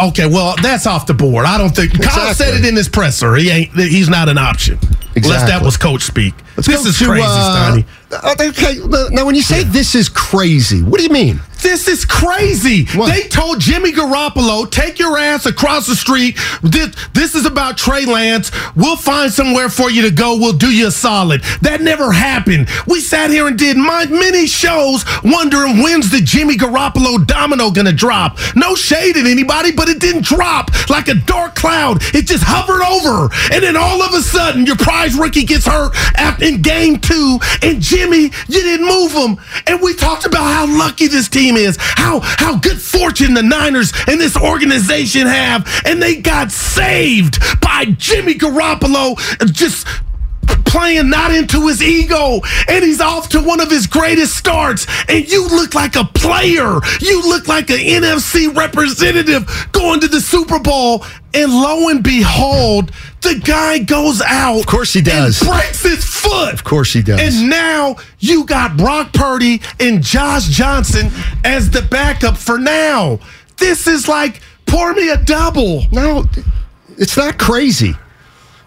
okay, 0.01 0.27
well 0.27 0.55
that's 0.61 0.87
off 0.87 1.07
the 1.07 1.15
board. 1.15 1.45
I 1.47 1.59
don't 1.59 1.75
think 1.77 2.01
Kyle 2.03 2.35
said 2.35 2.55
it 2.55 2.65
in 2.65 2.75
his 2.75 2.89
presser. 2.89 3.37
He 3.37 3.51
ain't. 3.51 3.73
He's 3.75 4.09
not 4.09 4.29
an 4.29 4.39
option 4.39 4.81
unless 5.17 5.43
that 5.49 5.63
was 5.63 5.77
coach 5.77 6.03
speak. 6.03 6.35
Let's 6.59 6.67
this 6.67 6.87
is 6.87 6.99
to, 6.99 7.05
crazy, 7.05 7.25
uh, 7.25 7.83
uh, 8.11 8.35
Okay, 8.41 8.81
now 9.15 9.25
when 9.25 9.37
you 9.37 9.43
say 9.43 9.63
this 9.63 9.95
is 9.95 10.09
crazy, 10.09 10.83
what 10.83 10.99
do 10.99 11.05
you 11.05 11.13
mean? 11.13 11.41
This 11.63 11.89
is 11.89 12.05
crazy. 12.05 12.87
What? 12.97 13.13
They 13.13 13.23
told 13.29 13.61
Jimmy 13.61 13.93
Garoppolo, 13.93 14.71
take 14.71 14.99
your 14.99 15.19
ass 15.19 15.45
across 15.47 15.87
the 15.87 15.97
street. 15.97 16.39
This, 16.63 16.95
this 17.13 17.35
is 17.35 17.47
about 17.47 17.77
Trey 17.77 18.07
Lance. 18.07 18.53
We'll 18.77 18.97
find 18.97 19.33
somewhere 19.33 19.69
for 19.69 19.91
you 19.91 20.03
to 20.03 20.11
go. 20.11 20.37
We'll 20.37 20.53
do 20.53 20.71
you 20.71 20.89
a 20.89 20.91
solid. 20.91 21.43
That 21.63 21.81
never 21.81 22.13
happened. 22.13 22.69
We 22.87 23.01
sat 23.01 23.31
here 23.31 23.49
and 23.49 23.59
did 23.59 23.77
my 23.77 24.07
many 24.07 24.47
shows 24.47 25.05
wondering 25.25 25.79
when's 25.83 26.11
the 26.11 26.21
Jimmy 26.21 26.57
Garoppolo 26.57 27.27
domino 27.27 27.71
gonna 27.71 27.93
drop. 27.93 28.39
No 28.55 28.75
shade 28.75 29.17
at 29.17 29.27
anybody, 29.27 29.73
but 29.73 29.89
it 29.89 29.99
didn't 29.99 30.25
drop 30.25 30.71
like 30.89 31.09
a 31.09 31.15
dark 31.15 31.57
cloud. 31.57 31.99
It 32.15 32.27
just 32.27 32.45
hovered 32.47 32.83
over. 32.83 33.35
And 33.53 33.65
then 33.65 33.77
all 33.77 34.03
of 34.03 34.15
a 34.15 34.23
sudden, 34.23 34.65
your 34.65 34.77
prize 34.77 35.17
rookie 35.17 35.45
gets 35.45 35.67
hurt 35.67 35.95
after, 36.17 36.45
in 36.49 36.63
game 36.63 36.99
two, 36.99 37.39
and 37.63 37.81
Jimmy, 37.81 38.23
you 38.23 38.63
didn't 38.63 38.87
move 38.87 39.13
him. 39.13 39.39
And 39.67 39.81
we 39.81 39.95
talked 39.95 40.25
about 40.25 40.43
how 40.43 40.67
lucky 40.67 41.07
this 41.07 41.29
team 41.29 41.57
is, 41.57 41.77
how 41.79 42.21
how 42.21 42.59
good 42.59 42.81
fortune 42.81 43.35
the 43.35 43.43
Niners 43.43 43.93
and 44.09 44.21
this 44.21 44.37
organization 44.37 45.27
have, 45.27 45.69
and 45.85 46.03
they 46.03 46.17
got 46.17 46.51
saved 46.51 47.39
by 47.61 47.85
Jimmy 47.97 48.35
Garoppolo 48.35 49.17
just 49.53 49.87
playing 50.69 51.09
not 51.09 51.35
into 51.35 51.67
his 51.67 51.83
ego 51.83 52.41
and 52.69 52.85
he's 52.85 53.01
off 53.01 53.29
to 53.31 53.41
one 53.41 53.59
of 53.61 53.71
his 53.71 53.87
greatest 53.87 54.37
starts 54.37 54.87
and 55.09 55.27
you 55.29 55.49
look 55.49 55.75
like 55.75 55.97
a 55.97 56.05
player 56.05 56.79
you 57.01 57.23
look 57.23 57.49
like 57.49 57.71
an 57.71 57.79
NFC 57.79 58.55
representative 58.55 59.49
going 59.73 59.99
to 60.01 60.09
the 60.09 60.21
Super 60.21 60.59
Bowl 60.59 61.05
and 61.35 61.51
lo 61.53 61.89
and 61.89 62.05
behold 62.05 62.93
the 63.23 63.41
guy 63.45 63.79
goes 63.79 64.21
out 64.23 64.61
Of 64.61 64.67
course 64.67 64.93
he 64.93 65.01
does. 65.01 65.41
and 65.41 65.51
breaks 65.51 65.83
his 65.83 66.05
foot 66.05 66.53
Of 66.53 66.65
course 66.65 66.93
he 66.93 67.03
does. 67.03 67.19
and 67.21 67.49
now 67.51 67.97
you 68.19 68.45
got 68.45 68.77
Brock 68.77 69.13
Purdy 69.13 69.63
and 69.81 70.03
Josh 70.03 70.49
Johnson 70.49 71.11
as 71.45 71.71
the 71.71 71.83
backup 71.83 72.37
for 72.37 72.59
now 72.59 73.19
this 73.57 73.87
is 73.87 74.07
like 74.07 74.41
pour 74.67 74.93
me 74.93 75.09
a 75.11 75.17
double 75.17 75.85
No, 75.91 76.27
it's 76.99 77.17
not 77.17 77.39
crazy. 77.39 77.95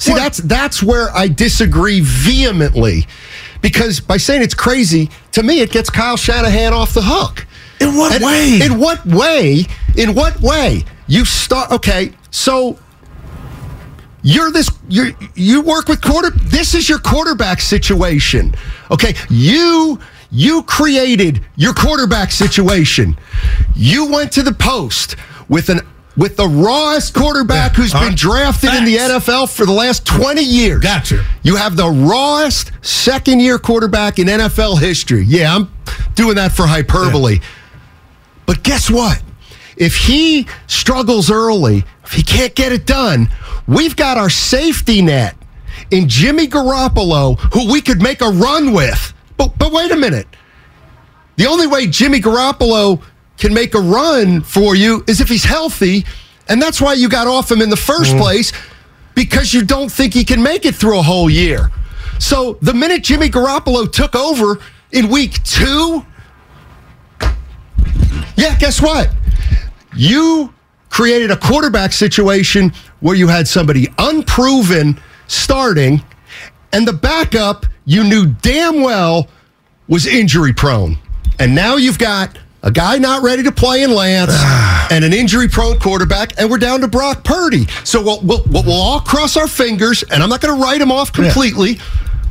See, 0.01 0.13
that's 0.15 0.37
that's 0.39 0.81
where 0.81 1.15
I 1.15 1.27
disagree 1.27 1.99
vehemently. 2.01 3.05
Because 3.61 3.99
by 3.99 4.17
saying 4.17 4.41
it's 4.41 4.55
crazy, 4.55 5.11
to 5.33 5.43
me 5.43 5.59
it 5.59 5.71
gets 5.71 5.91
Kyle 5.91 6.17
Shanahan 6.17 6.73
off 6.73 6.93
the 6.95 7.03
hook. 7.03 7.45
in 7.79 7.95
what 7.95 8.15
And- 8.15 8.23
way 8.25 8.59
In 8.61 8.79
what 8.79 9.05
way? 9.05 9.67
In 9.95 10.15
what 10.15 10.41
way? 10.41 10.85
You 11.05 11.23
start 11.23 11.71
okay, 11.71 12.13
so 12.31 12.79
you're 14.23 14.51
this 14.51 14.69
you 14.89 15.15
you 15.35 15.61
work 15.61 15.87
with 15.87 16.01
quarter 16.01 16.31
this 16.31 16.73
is 16.73 16.89
your 16.89 16.99
quarterback 16.99 17.61
situation. 17.61 18.55
Okay, 18.89 19.13
you 19.29 19.99
you 20.31 20.63
created 20.63 21.43
your 21.57 21.73
quarterback 21.75 22.31
situation. 22.31 23.15
You 23.75 24.05
went 24.11 24.31
to 24.31 24.41
the 24.41 24.53
post 24.53 25.15
with 25.47 25.69
an 25.69 25.81
with 26.21 26.37
the 26.37 26.47
rawest 26.47 27.13
quarterback 27.15 27.71
Yeah. 27.71 27.77
who's 27.83 27.93
All 27.95 28.01
been 28.01 28.09
right. 28.09 28.17
drafted 28.17 28.73
in 28.75 28.85
the 28.85 28.95
NFL 28.97 29.47
for 29.47 29.65
the 29.65 29.71
last 29.71 30.05
20 30.05 30.41
years. 30.43 30.79
Gotcha. 30.81 31.25
You 31.41 31.55
have 31.55 31.75
the 31.75 31.89
rawest 31.89 32.71
second 32.81 33.39
year 33.39 33.57
quarterback 33.57 34.19
in 34.19 34.27
NFL 34.27 34.79
history. 34.79 35.23
Yeah, 35.27 35.55
I'm 35.55 35.71
doing 36.15 36.35
that 36.35 36.51
for 36.51 36.67
hyperbole. 36.67 37.39
But 38.45 38.61
guess 38.63 38.89
what? 38.89 39.21
If 39.77 39.95
he 39.95 40.47
struggles 40.67 41.31
early, 41.31 41.83
if 42.05 42.11
he 42.13 42.21
can't 42.21 42.53
get 42.53 42.71
it 42.71 42.85
done, 42.85 43.29
we've 43.67 43.95
got 43.95 44.17
our 44.17 44.29
safety 44.29 45.01
net 45.01 45.35
in 45.89 46.07
Jimmy 46.07 46.47
Garoppolo, 46.47 47.39
who 47.53 47.71
we 47.71 47.81
could 47.81 48.01
make 48.01 48.21
a 48.21 48.29
run 48.29 48.73
with. 48.73 49.13
But, 49.37 49.57
but 49.57 49.71
wait 49.71 49.91
a 49.91 49.95
minute. 49.95 50.27
The 51.37 51.47
only 51.47 51.65
way 51.65 51.87
Jimmy 51.87 52.19
Garoppolo 52.21 53.01
can 53.41 53.53
make 53.53 53.73
a 53.73 53.79
run 53.79 54.41
for 54.41 54.75
you 54.75 55.03
is 55.07 55.19
if 55.19 55.27
he's 55.27 55.43
healthy. 55.43 56.05
And 56.47 56.61
that's 56.61 56.79
why 56.79 56.93
you 56.93 57.09
got 57.09 57.27
off 57.27 57.51
him 57.51 57.61
in 57.61 57.71
the 57.71 57.75
1st 57.75 58.13
mm. 58.13 58.19
place 58.19 58.53
because 59.15 59.53
you 59.53 59.63
don't 59.65 59.91
think 59.91 60.13
he 60.13 60.23
can 60.23 60.41
make 60.41 60.65
it 60.65 60.75
through 60.75 60.99
a 60.99 61.01
whole 61.01 61.29
year. 61.29 61.71
So 62.19 62.59
the 62.61 62.73
minute 62.73 63.03
Jimmy 63.03 63.29
Garoppolo 63.29 63.91
took 63.91 64.15
over 64.15 64.59
in 64.91 65.09
week 65.09 65.43
two, 65.43 66.05
yeah, 68.35 68.55
guess 68.59 68.79
what? 68.79 69.09
You 69.95 70.53
created 70.89 71.31
a 71.31 71.37
quarterback 71.37 71.93
situation 71.93 72.71
where 72.99 73.15
you 73.15 73.27
had 73.27 73.47
somebody 73.47 73.87
unproven 73.97 74.99
starting, 75.27 76.03
and 76.73 76.87
the 76.87 76.93
backup 76.93 77.65
you 77.85 78.03
knew 78.03 78.27
damn 78.27 78.81
well 78.81 79.29
was 79.87 80.05
injury 80.05 80.53
prone. 80.53 80.97
And 81.39 81.55
now 81.55 81.77
you've 81.77 81.97
got 81.97 82.37
a 82.63 82.71
guy 82.71 82.97
not 82.97 83.23
ready 83.23 83.43
to 83.43 83.51
play 83.51 83.83
in 83.83 83.93
Lance 83.93 84.33
and 84.91 85.03
an 85.03 85.13
injury 85.13 85.47
prone 85.47 85.79
quarterback, 85.79 86.39
and 86.39 86.49
we're 86.49 86.57
down 86.57 86.81
to 86.81 86.87
Brock 86.87 87.23
Purdy. 87.23 87.65
So 87.83 88.01
we'll, 88.01 88.21
we'll, 88.21 88.43
we'll 88.49 88.71
all 88.71 88.99
cross 88.99 89.37
our 89.37 89.47
fingers, 89.47 90.03
and 90.03 90.21
I'm 90.21 90.29
not 90.29 90.41
going 90.41 90.55
to 90.55 90.61
write 90.63 90.79
them 90.79 90.91
off 90.91 91.11
completely, 91.11 91.79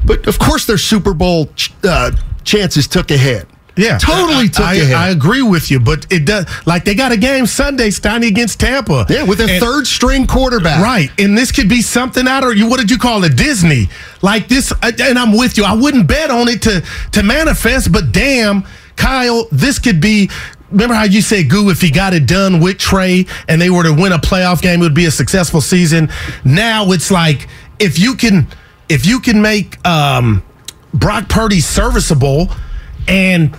but 0.05 0.27
of 0.27 0.39
course 0.39 0.67
their 0.67 0.79
Super 0.79 1.15
Bowl 1.15 1.47
ch- 1.57 1.73
uh, 1.85 2.13
chances 2.45 2.87
took 2.87 3.11
a 3.11 3.17
hit. 3.17 3.47
Yeah, 3.77 3.97
Totally 3.99 4.45
I, 4.45 4.47
took 4.49 4.67
I, 4.67 4.75
a 4.75 4.85
hit. 4.85 4.95
I 4.97 5.09
agree 5.09 5.43
with 5.43 5.71
you, 5.71 5.81
but 5.81 6.07
it 6.11 6.27
does 6.27 6.45
like 6.67 6.85
they 6.85 6.95
got 6.95 7.13
a 7.13 7.17
game 7.17 7.47
Sunday, 7.47 7.89
Steiny 7.89 8.27
against 8.29 8.61
Tampa. 8.61 9.07
Yeah, 9.09 9.23
with 9.23 9.41
a 9.41 9.45
And- 9.51 9.63
third 9.63 9.87
string 9.87 10.27
quarterback. 10.27 10.83
Right, 10.83 11.11
and 11.19 11.39
this 11.39 11.51
could 11.51 11.69
be 11.69 11.81
something 11.81 12.27
out 12.29 12.45
of 12.45 12.57
you. 12.57 12.69
What 12.69 12.79
did 12.81 12.91
you 12.91 12.99
call 12.99 13.25
it? 13.25 13.37
Disney. 13.37 13.89
Like 14.23 14.49
this, 14.49 14.73
and 14.83 15.19
I'm 15.19 15.33
with 15.35 15.57
you. 15.57 15.65
I 15.65 15.73
wouldn't 15.73 16.07
bet 16.07 16.31
on 16.31 16.49
it 16.49 16.61
to 16.63 16.83
to 17.13 17.23
manifest, 17.23 17.91
but 17.91 18.13
damn, 18.13 18.65
Kyle, 19.01 19.47
this 19.51 19.79
could 19.79 20.01
be. 20.01 20.31
Remember 20.71 20.95
how 20.95 21.03
you 21.05 21.21
said, 21.23 21.49
"Goo," 21.51 21.71
if 21.71 21.81
he 21.81 21.91
got 21.91 22.13
it 22.15 22.27
done 22.27 22.61
with 22.61 22.79
Trey 22.79 23.27
and 23.49 23.61
they 23.61 23.71
were 23.71 23.83
to 23.83 23.93
win 23.93 24.13
a 24.13 24.19
playoff 24.19 24.63
game, 24.63 24.81
it 24.81 24.85
would 24.85 24.95
be 24.95 25.07
a 25.07 25.11
successful 25.11 25.61
season. 25.61 26.11
Now 26.45 26.93
it's 26.93 27.11
like 27.11 27.49
if 27.81 27.99
you 27.99 28.15
can, 28.15 28.47
if 28.89 29.05
you 29.07 29.19
can 29.21 29.43
make 29.43 29.85
um, 29.87 30.43
Brock 30.95 31.29
Purdy 31.29 31.61
serviceable 31.61 32.51
and 33.09 33.57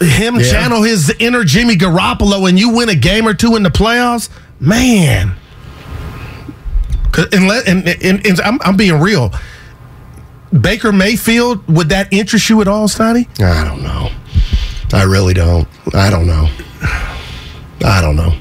him 0.00 0.36
Yeah. 0.36 0.50
channel 0.50 0.82
his 0.82 1.08
inner 1.18 1.44
Jimmy 1.44 1.76
Garoppolo 1.76 2.46
and 2.48 2.58
you 2.58 2.70
win 2.70 2.88
a 2.90 2.94
game 2.96 3.26
or 3.28 3.32
two 3.32 3.54
in 3.56 3.62
the 3.62 3.70
playoffs, 3.70 4.28
man. 4.60 5.36
And, 7.32 7.46
let, 7.46 7.68
and, 7.68 7.86
and, 7.88 8.26
and 8.26 8.40
I'm, 8.40 8.58
I'm 8.62 8.76
being 8.76 9.00
real. 9.00 9.32
Baker 10.58 10.92
Mayfield, 10.92 11.66
would 11.68 11.88
that 11.90 12.12
interest 12.12 12.50
you 12.50 12.60
at 12.60 12.66
all, 12.68 12.88
Stoney? 12.88 13.28
I 13.38 13.64
don't 13.64 13.82
know. 13.82 14.10
I 14.92 15.02
really 15.04 15.34
don't. 15.34 15.66
I 15.94 16.10
don't 16.10 16.26
know. 16.26 16.48
I 17.84 18.00
don't 18.00 18.16
know. 18.16 18.32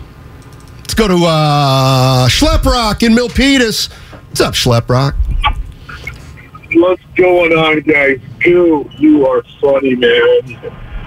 Let's 0.78 0.94
go 0.94 1.08
to 1.08 1.26
uh, 1.26 2.28
Schleprock 2.28 3.04
in 3.04 3.14
Milpitas. 3.14 3.92
What's 4.30 4.42
up, 4.42 4.54
Schleprock? 4.54 5.16
What's 6.76 7.04
going 7.16 7.54
on, 7.54 7.82
guys? 7.82 8.20
Goo, 8.40 8.90
you 8.98 9.28
are 9.28 9.44
funny, 9.62 9.96
man. 9.96 10.42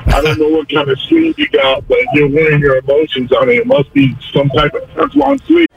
I 0.06 0.20
don't 0.22 0.38
know 0.38 0.48
what 0.48 0.68
kind 0.68 0.88
of 0.88 0.98
sleep 1.00 1.38
you 1.38 1.48
got, 1.48 1.86
but 1.88 1.98
you're 2.14 2.28
wearing 2.28 2.60
your 2.60 2.76
emotions 2.78 3.32
on 3.32 3.48
it. 3.48 3.56
It 3.56 3.66
must 3.66 3.92
be 3.92 4.16
some 4.32 4.48
type 4.50 4.74
of 4.74 4.82
Teflon 4.90 5.44
sleep. 5.46 5.65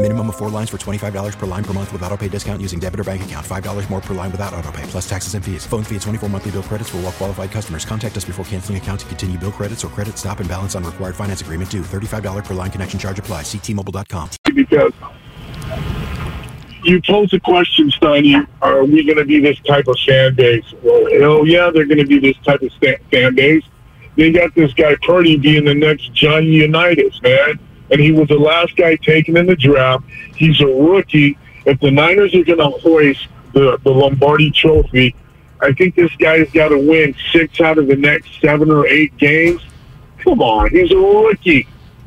Minimum 0.00 0.28
of 0.30 0.36
four 0.38 0.48
lines 0.48 0.70
for 0.70 0.78
$25 0.78 1.38
per 1.38 1.44
line 1.44 1.62
per 1.62 1.74
month 1.74 1.92
with 1.92 2.02
auto 2.02 2.16
pay 2.16 2.28
discount 2.28 2.62
using 2.62 2.78
debit 2.80 3.00
or 3.00 3.04
bank 3.04 3.22
account. 3.22 3.46
$5 3.46 3.90
more 3.90 4.00
per 4.00 4.14
line 4.14 4.30
without 4.32 4.54
auto 4.54 4.72
pay, 4.72 4.82
plus 4.84 5.06
taxes 5.06 5.34
and 5.34 5.44
fees. 5.44 5.66
Phone 5.66 5.84
fee 5.84 5.96
at 5.96 6.00
24 6.00 6.30
monthly 6.30 6.52
bill 6.52 6.62
credits 6.62 6.88
for 6.88 6.96
all 6.96 7.02
well 7.02 7.12
qualified 7.12 7.50
customers. 7.50 7.84
Contact 7.84 8.16
us 8.16 8.24
before 8.24 8.42
canceling 8.46 8.78
account 8.78 9.00
to 9.00 9.06
continue 9.06 9.36
bill 9.36 9.52
credits 9.52 9.84
or 9.84 9.88
credit 9.88 10.16
stop 10.16 10.40
and 10.40 10.48
balance 10.48 10.74
on 10.74 10.84
required 10.84 11.14
finance 11.14 11.42
agreement 11.42 11.70
due. 11.70 11.82
$35 11.82 12.46
per 12.46 12.54
line 12.54 12.70
connection 12.70 12.98
charge 12.98 13.18
applies. 13.18 13.44
Ctmobile.com. 13.44 14.30
because 14.54 14.94
you 16.82 17.02
pose 17.02 17.34
a 17.34 17.40
question, 17.40 17.90
Steiny, 17.90 18.46
are 18.62 18.84
we 18.84 19.04
going 19.04 19.18
to 19.18 19.26
be 19.26 19.38
this 19.38 19.60
type 19.66 19.86
of 19.86 19.98
fan 20.06 20.34
base? 20.34 20.64
Well, 20.82 21.46
yeah, 21.46 21.70
they're 21.70 21.84
going 21.84 21.98
to 21.98 22.06
be 22.06 22.18
this 22.18 22.38
type 22.38 22.62
of 22.62 22.72
fan 23.10 23.34
base. 23.34 23.64
They 24.16 24.32
got 24.32 24.54
this 24.54 24.72
guy 24.72 24.96
Purdy 25.02 25.36
being 25.36 25.66
the 25.66 25.74
next 25.74 26.14
Johnny 26.14 26.46
Unitas, 26.46 27.20
man. 27.22 27.58
And 27.90 28.00
he 28.00 28.12
was 28.12 28.28
the 28.28 28.38
last 28.38 28.76
guy 28.76 28.96
taken 28.96 29.36
in 29.36 29.46
the 29.46 29.56
draft. 29.56 30.04
He's 30.36 30.60
a 30.60 30.66
rookie. 30.66 31.36
If 31.66 31.80
the 31.80 31.90
Niners 31.90 32.34
are 32.34 32.44
going 32.44 32.58
to 32.58 32.70
hoist 32.78 33.28
the, 33.52 33.78
the 33.82 33.90
Lombardi 33.90 34.50
trophy, 34.50 35.14
I 35.60 35.72
think 35.72 35.94
this 35.94 36.14
guy's 36.16 36.50
got 36.52 36.68
to 36.68 36.78
win 36.78 37.14
six 37.32 37.60
out 37.60 37.78
of 37.78 37.86
the 37.86 37.96
next 37.96 38.30
seven 38.40 38.70
or 38.70 38.86
eight 38.86 39.16
games. 39.18 39.60
Come 40.18 40.40
on, 40.40 40.70
he's 40.70 40.90
a 40.90 40.96
rookie. 40.96 41.66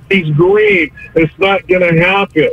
He's 0.09 0.29
green. 0.35 0.91
It's 1.15 1.37
not 1.39 1.67
going 1.67 1.81
to 1.81 2.01
happen. 2.01 2.49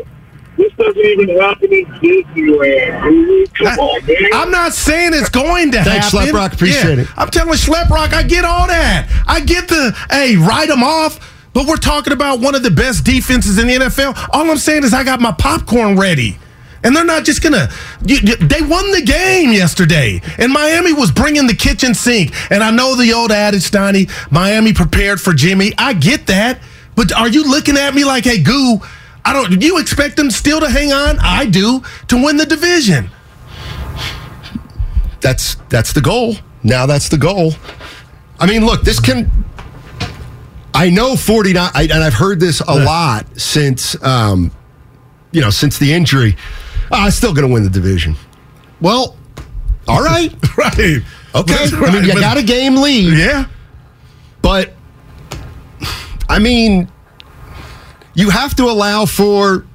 This 0.57 0.73
doesn't 0.75 0.99
even 0.99 1.39
happen 1.39 1.73
in 1.73 1.87
Disneyland. 1.87 3.55
Come 3.55 3.79
on, 3.79 4.07
man. 4.07 4.31
I'm 4.35 4.51
not 4.51 4.75
saying 4.75 5.13
it's 5.15 5.31
going 5.31 5.71
to 5.73 5.79
happen. 5.79 5.93
Thanks, 5.93 6.13
happen. 6.13 6.35
Schleprock. 6.35 6.53
Appreciate 6.53 6.99
it. 6.99 7.09
I'm 7.17 7.31
telling 7.31 7.55
Schleprock, 7.55 8.13
I 8.13 8.23
get 8.25 8.45
all 8.45 8.67
that. 8.67 9.09
I 9.27 9.41
get 9.41 9.69
the, 9.69 9.97
hey, 10.11 10.37
write 10.37 10.69
them 10.69 10.83
off. 10.83 11.19
But 11.53 11.67
we're 11.67 11.77
talking 11.77 12.13
about 12.13 12.41
one 12.41 12.55
of 12.55 12.63
the 12.63 12.71
best 12.71 13.05
defenses 13.05 13.59
in 13.59 13.67
the 13.67 13.75
NFL. 13.75 14.29
All 14.33 14.51
I'm 14.51 14.57
saying 14.57 14.85
is 14.85 14.95
I 14.95 15.03
got 15.05 15.21
my 15.21 15.33
popcorn 15.33 15.99
ready. 15.99 16.39
And 16.83 16.97
they're 16.97 17.05
not 17.05 17.25
just 17.25 17.43
gonna. 17.43 17.69
You, 18.07 18.21
they 18.37 18.63
won 18.63 18.91
the 18.93 19.03
game 19.05 19.53
yesterday, 19.53 20.23
and 20.39 20.51
Miami 20.51 20.95
was 20.95 21.11
bringing 21.11 21.47
the 21.47 21.55
kitchen 21.55 21.95
sink. 21.95 22.33
And 22.51 22.63
I 22.63 22.71
know 22.71 22.97
the 22.97 23.13
old 23.13 23.33
adage, 23.33 23.71
Steiny, 23.71 24.11
Miami 24.33 24.73
prepared 24.73 25.21
for 25.21 25.35
Jimmy. 25.35 25.75
I 25.77 25.93
get 25.93 26.27
that, 26.29 26.59
but 26.97 27.13
are 27.13 27.29
you 27.29 27.45
looking 27.45 27.77
at 27.77 27.95
me 27.95 28.07
like, 28.07 28.25
hey, 28.25 28.43
goo? 28.43 28.81
I 29.27 29.35
don't. 29.35 29.63
You 29.63 29.79
expect 29.79 30.17
them 30.17 30.31
still 30.31 30.61
to 30.61 30.71
hang 30.71 30.93
on? 30.93 31.19
I 31.21 31.45
do 31.45 31.83
to 32.09 32.17
win 32.17 32.39
the 32.39 32.47
division. 32.47 33.11
That's 35.21 35.57
that's 35.69 35.93
the 35.93 36.01
goal. 36.01 36.37
Now 36.63 36.87
that's 36.87 37.11
the 37.11 37.19
goal. 37.19 37.53
I 38.39 38.47
mean, 38.47 38.65
look, 38.65 38.83
this 38.83 39.01
can. 39.01 39.31
I 40.81 40.89
know 40.89 41.15
49, 41.15 41.73
I, 41.75 41.83
and 41.83 41.93
I've 41.93 42.15
heard 42.15 42.41
this 42.41 42.61
a 42.61 42.75
lot 42.75 43.39
since, 43.39 44.03
um, 44.03 44.51
you 45.31 45.43
know, 45.43 45.51
since 45.51 45.79
the 45.79 45.93
injury. 45.93 46.37
Ah, 46.91 47.05
I'm 47.05 47.11
still 47.11 47.35
going 47.35 47.47
to 47.47 47.53
win 47.53 47.65
the 47.65 47.69
division. 47.69 48.17
Well, 48.81 49.15
all 49.87 50.03
right. 50.03 50.33
right. 50.57 50.79
Okay. 50.79 51.03
That's 51.35 51.75
I 51.75 51.93
mean, 51.93 52.05
you 52.05 52.15
but- 52.15 52.21
got 52.21 52.39
a 52.39 52.43
game 52.43 52.77
lead. 52.77 53.13
Yeah. 53.13 53.45
But, 54.41 54.73
I 56.31 56.39
mean, 56.39 56.91
you 58.15 58.31
have 58.31 58.55
to 58.57 58.65
allow 58.65 59.05
for 59.05 59.67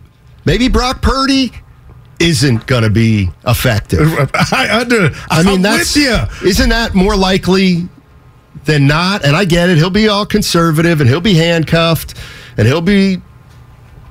maybe 0.43 0.69
Brock 0.69 1.03
Purdy 1.03 1.51
isn't 2.19 2.65
going 2.65 2.81
to 2.81 2.89
be 2.89 3.29
effective. 3.45 3.99
I 4.33 4.79
under. 4.81 5.11
I 5.29 5.43
mean, 5.43 5.57
I'm 5.57 5.61
that's 5.61 5.95
with 5.95 6.03
you. 6.41 6.49
isn't 6.49 6.69
that 6.69 6.95
more 6.95 7.15
likely 7.15 7.89
than 8.65 8.87
not? 8.87 9.23
And 9.25 9.35
I 9.35 9.45
get 9.45 9.69
it. 9.69 9.77
He'll 9.77 9.89
be 9.89 10.07
all 10.07 10.25
conservative 10.25 10.99
and 11.01 11.09
he'll 11.09 11.21
be 11.21 11.35
handcuffed 11.35 12.15
and 12.57 12.67
he'll 12.67 12.81
be 12.81 13.21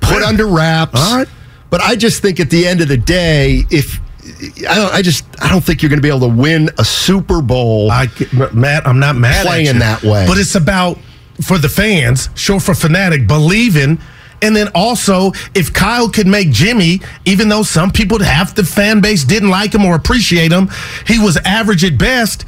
put 0.01 0.21
under 0.23 0.47
wraps. 0.47 0.99
All 0.99 1.17
right. 1.19 1.27
But 1.69 1.81
I 1.81 1.95
just 1.95 2.21
think 2.21 2.39
at 2.39 2.49
the 2.49 2.65
end 2.67 2.81
of 2.81 2.87
the 2.87 2.97
day, 2.97 3.63
if 3.69 3.99
I 4.67 4.75
don't, 4.75 4.93
I 4.93 5.01
just 5.01 5.25
I 5.41 5.49
don't 5.49 5.61
think 5.63 5.81
you're 5.81 5.89
going 5.89 5.99
to 5.99 6.03
be 6.03 6.09
able 6.09 6.27
to 6.29 6.35
win 6.35 6.69
a 6.79 6.85
Super 6.85 7.41
Bowl. 7.41 7.91
I 7.91 8.07
Matt, 8.53 8.87
I'm 8.87 8.99
not 8.99 9.15
mad 9.15 9.45
at 9.45 9.47
Playing 9.47 9.65
you. 9.67 9.73
that 9.73 10.03
way. 10.03 10.25
but 10.27 10.37
it's 10.37 10.55
about 10.55 10.97
for 11.41 11.57
the 11.57 11.69
fans, 11.69 12.29
short 12.35 12.63
for 12.63 12.73
fanatic, 12.73 13.27
believing. 13.27 13.99
And 14.41 14.55
then 14.55 14.67
also, 14.75 15.31
if 15.55 15.73
Kyle 15.73 16.09
could 16.09 16.27
make 16.27 16.51
Jimmy, 16.51 17.01
even 17.25 17.49
though 17.49 17.63
some 17.63 17.89
people, 17.91 18.21
half 18.21 18.53
the 18.53 18.63
fan 18.63 19.01
base 19.01 19.23
didn't 19.23 19.49
like 19.49 19.73
him 19.73 19.85
or 19.85 19.95
appreciate 19.95 20.51
him, 20.51 20.69
he 21.07 21.17
was 21.19 21.37
average 21.37 21.83
at 21.83 21.97
best. 21.97 22.45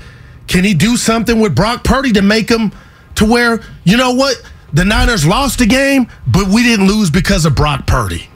Can 0.48 0.63
he 0.63 0.74
do 0.74 0.98
something 0.98 1.39
with 1.39 1.56
Brock 1.56 1.84
Purdy 1.84 2.13
to 2.13 2.22
make 2.22 2.50
him 2.50 2.72
to 3.16 3.25
where, 3.25 3.60
you 3.84 3.98
know 3.98 4.13
what? 4.13 4.42
The 4.74 4.86
Niners 4.86 5.25
lost 5.25 5.60
the 5.60 5.66
game, 5.66 6.08
but 6.25 6.48
we 6.48 6.63
didn't 6.63 6.88
lose 6.88 7.10
because 7.10 7.46
of 7.46 7.56
Brock 7.56 7.88
Purdy. 7.88 8.30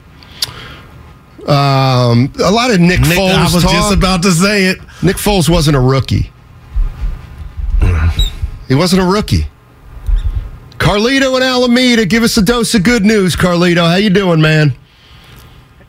Um, 1.47 2.31
a 2.43 2.51
lot 2.51 2.71
of 2.71 2.79
Nick, 2.79 3.01
Nick, 3.01 3.17
Foles 3.17 3.33
I 3.33 3.43
was 3.53 3.63
talk. 3.63 3.71
just 3.71 3.93
about 3.93 4.23
to 4.23 4.31
say 4.31 4.65
it. 4.65 4.77
Nick 5.01 5.17
Foles 5.17 5.49
wasn't 5.49 5.75
a 5.75 5.79
rookie. 5.79 6.31
He 8.67 8.75
wasn't 8.75 9.01
a 9.01 9.05
rookie. 9.05 9.47
Carlito 10.77 11.35
and 11.35 11.43
Alameda, 11.43 12.05
give 12.05 12.23
us 12.23 12.37
a 12.37 12.41
dose 12.41 12.73
of 12.73 12.83
good 12.83 13.03
news, 13.03 13.35
Carlito. 13.35 13.87
How 13.87 13.95
you 13.97 14.09
doing, 14.09 14.39
man? 14.41 14.73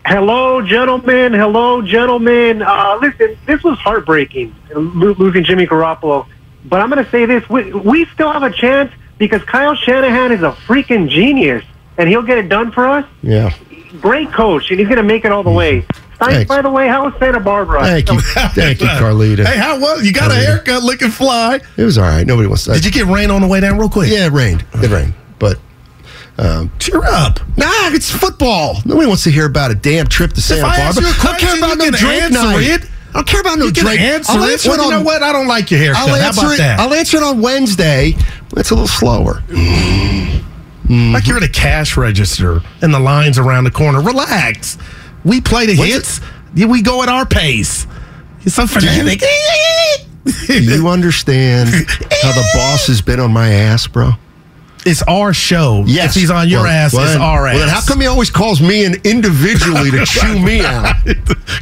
Hello, 0.05 0.61
gentlemen. 0.63 1.33
Hello, 1.33 1.81
gentlemen. 1.81 2.63
Uh, 2.63 2.99
listen, 3.01 3.37
this 3.47 3.63
was 3.63 3.79
heartbreaking, 3.79 4.55
lo- 4.75 5.15
losing 5.19 5.45
Jimmy 5.45 5.67
Garoppolo. 5.67 6.27
But 6.65 6.81
I'm 6.81 6.91
going 6.91 7.05
to 7.05 7.11
say 7.11 7.25
this: 7.25 7.49
we, 7.49 7.73
we 7.73 8.05
still 8.07 8.31
have 8.33 8.43
a 8.43 8.53
chance 8.53 8.93
because 9.19 9.43
Kyle 9.45 9.75
Shanahan 9.77 10.33
is 10.33 10.43
a 10.43 10.51
freaking 10.67 11.09
genius, 11.09 11.65
and 11.99 12.09
he'll 12.09 12.23
get 12.23 12.39
it 12.39 12.49
done 12.49 12.73
for 12.73 12.87
us. 12.89 13.07
Yeah. 13.23 13.55
Great 14.01 14.33
coach, 14.33 14.71
and 14.71 14.79
he's 14.81 14.89
going 14.89 14.97
to 14.97 15.03
make 15.05 15.25
it 15.25 15.31
all 15.33 15.43
the 15.45 15.51
way. 15.51 15.87
Thanks. 16.19 16.49
by 16.49 16.63
the 16.63 16.71
way, 16.71 16.87
how 16.87 17.05
was 17.05 17.15
Santa 17.19 17.41
Barbara? 17.41 17.83
Thank 17.83 18.09
you. 18.09 18.21
Thank 18.51 18.81
you, 18.81 18.87
Carlita. 18.87 19.45
Hey, 19.45 19.59
how 19.59 19.81
was 19.81 20.05
you? 20.07 20.13
Got 20.13 20.31
a 20.31 20.35
haircut 20.35 20.83
looking 20.83 21.11
fly. 21.11 21.61
It 21.77 21.83
was 21.85 21.99
all 21.99 22.05
right. 22.05 22.25
Nobody 22.25 22.47
wants 22.47 22.65
to. 22.65 22.73
Did 22.75 22.85
you 22.85 22.93
get 22.93 23.07
rain 23.07 23.31
on 23.31 23.41
the 23.41 23.49
way 23.49 23.59
down 23.61 23.77
real 23.79 23.89
quick? 23.89 24.11
Yeah, 24.11 24.27
it 24.27 24.33
rained. 24.33 24.65
It 24.75 24.89
rained. 24.91 25.15
Um, 26.39 26.71
cheer 26.79 27.03
up. 27.05 27.41
Nah, 27.57 27.91
it's 27.93 28.11
football. 28.11 28.77
Nobody 28.85 29.07
wants 29.07 29.25
to 29.25 29.31
hear 29.31 29.47
about 29.47 29.71
a 29.71 29.75
damn 29.75 30.07
trip 30.07 30.33
to 30.33 30.41
Santa 30.41 30.67
I 30.67 30.77
Barbara. 30.79 31.03
you 31.03 31.09
I 31.09 31.23
don't 31.23 31.39
care 31.39 31.57
about 31.59 31.77
you 31.85 31.91
no 31.91 31.97
Drake 31.99 32.33
night. 32.33 32.62
it. 32.62 32.88
I 33.11 33.12
don't 33.14 33.27
care 33.29 33.40
about 33.42 33.59
no 33.59 33.66
You 33.66 33.73
Drake. 33.73 34.01
answer 34.01 34.33
I'll 34.33 34.42
it. 34.45 34.53
answer 34.53 34.71
it 34.71 34.77
you 34.79 34.83
on, 34.85 34.90
know 34.90 35.03
what? 35.03 35.23
I 35.23 35.33
don't 35.33 35.47
like 35.47 35.71
your 35.71 35.79
haircut. 35.81 36.09
I'll 36.09 36.14
How 36.18 36.27
answer 36.27 36.40
about 36.47 36.55
it. 36.55 36.59
that? 36.59 36.81
I'll 36.81 36.95
answer 36.95 37.16
it 37.18 37.23
on 37.23 37.40
Wednesday. 37.42 38.14
It's 38.57 38.71
a 38.71 38.75
little 38.75 38.88
slower. 38.88 39.42
Like 40.88 41.27
you're 41.27 41.37
at 41.38 41.42
a 41.42 41.49
cash 41.49 41.97
register 41.97 42.61
and 42.83 42.92
the 42.92 42.99
lines 43.01 43.38
around 43.38 43.64
the 43.64 43.71
corner. 43.71 44.01
Relax. 44.03 44.77
We 45.25 45.40
play 45.40 45.66
the 45.66 45.75
hits. 45.75 46.21
Yeah, 46.55 46.66
We 46.66 46.83
go 46.83 47.03
at 47.03 47.09
our 47.09 47.25
pace. 47.25 47.87
You're 48.40 48.51
so 48.53 48.66
fanatic. 48.66 49.21
Do 50.47 50.55
you 50.62 50.88
understand 50.88 51.68
how 51.71 52.33
the 52.33 52.45
boss 52.55 52.87
has 52.88 53.01
been 53.01 53.21
on 53.21 53.33
my 53.33 53.49
ass, 53.51 53.87
bro? 53.87 54.12
It's 54.85 55.03
our 55.03 55.33
show. 55.33 55.85
Yes. 55.87 56.16
If 56.16 56.21
he's 56.23 56.31
on 56.31 56.49
your 56.49 56.62
Well, 56.62 56.73
ass, 56.73 56.92
well, 56.92 57.07
it's 57.07 57.16
our 57.21 57.47
ass. 57.47 57.55
Well, 57.55 57.68
how 57.68 57.81
come 57.87 58.01
he 58.01 58.07
always 58.09 58.31
calls 58.31 58.61
me 58.61 58.85
in 58.85 58.95
individually 59.05 59.90
to 59.92 60.05
chew 60.07 60.38
me 60.40 60.61
out? 60.61 60.97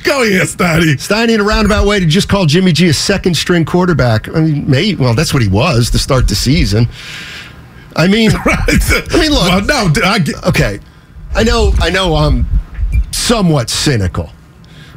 Go 0.05 0.23
ahead, 0.23 0.47
Steiny. 0.47 0.95
Steiny, 0.97 1.35
in 1.35 1.41
a 1.41 1.45
roundabout 1.45 1.87
way, 1.87 2.01
to 2.01 2.07
just 2.07 2.29
call 2.31 2.47
Jimmy 2.47 2.73
G 2.73 2.89
a 2.89 2.95
second 2.95 3.37
string 3.37 3.67
quarterback. 3.67 4.29
I 4.35 4.41
mean, 4.41 4.69
maybe, 4.71 4.95
well, 4.97 5.15
that's 5.15 5.35
what 5.35 5.43
he 5.43 5.49
was 5.49 5.91
to 5.91 5.99
start 5.99 6.29
the 6.29 6.35
season. 6.35 6.89
I 7.97 8.07
mean, 8.09 8.31
I 8.35 8.79
mean, 9.21 9.31
look. 9.33 9.43
Well, 9.43 9.65
no, 9.65 9.93
I 10.05 10.19
get, 10.21 10.43
okay, 10.47 10.81
I 11.35 11.43
know, 11.43 11.73
I 11.79 11.91
know, 11.91 12.15
I'm 12.17 12.47
somewhat 13.11 13.69
cynical. 13.69 14.31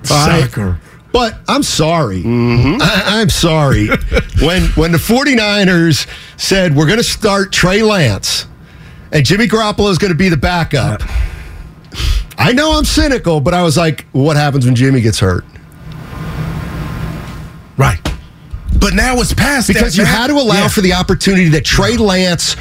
right? 0.09 0.41
Sucker. 0.43 0.79
But 1.13 1.38
I'm 1.47 1.63
sorry. 1.63 2.23
Mm-hmm. 2.23 2.82
I, 2.82 3.21
I'm 3.21 3.30
sorry. 3.30 3.88
when 4.41 4.63
when 4.76 4.91
the 4.91 4.97
49ers 4.97 6.08
said 6.38 6.76
we're 6.76 6.88
going 6.88 6.97
to 6.97 7.04
start 7.04 7.54
Trey 7.54 7.82
Lance 7.84 8.47
and 9.12 9.23
Jimmy 9.26 9.47
Garoppolo 9.47 9.89
is 9.91 9.97
going 9.99 10.12
to 10.12 10.17
be 10.17 10.28
the 10.30 10.36
backup, 10.38 11.02
I 12.38 12.52
know 12.52 12.73
I'm 12.78 12.84
cynical, 12.84 13.39
but 13.39 13.54
I 13.54 13.62
was 13.63 13.78
like, 13.78 14.06
what 14.12 14.36
happens 14.38 14.65
when 14.65 14.73
Jimmy 14.76 15.02
gets 15.02 15.19
hurt? 15.19 15.45
Right. 17.78 17.99
But 18.80 18.93
now 18.93 19.19
it's 19.19 19.34
past 19.34 19.67
that, 19.67 19.73
Because 19.73 19.97
you 19.97 20.04
man. 20.04 20.13
had 20.13 20.28
to 20.28 20.34
allow 20.34 20.63
Yeah. 20.63 20.67
for 20.67 20.82
the 20.82 20.93
opportunity 20.93 21.49
that 21.49 21.63
Trey 21.63 21.95
Lance 21.97 22.56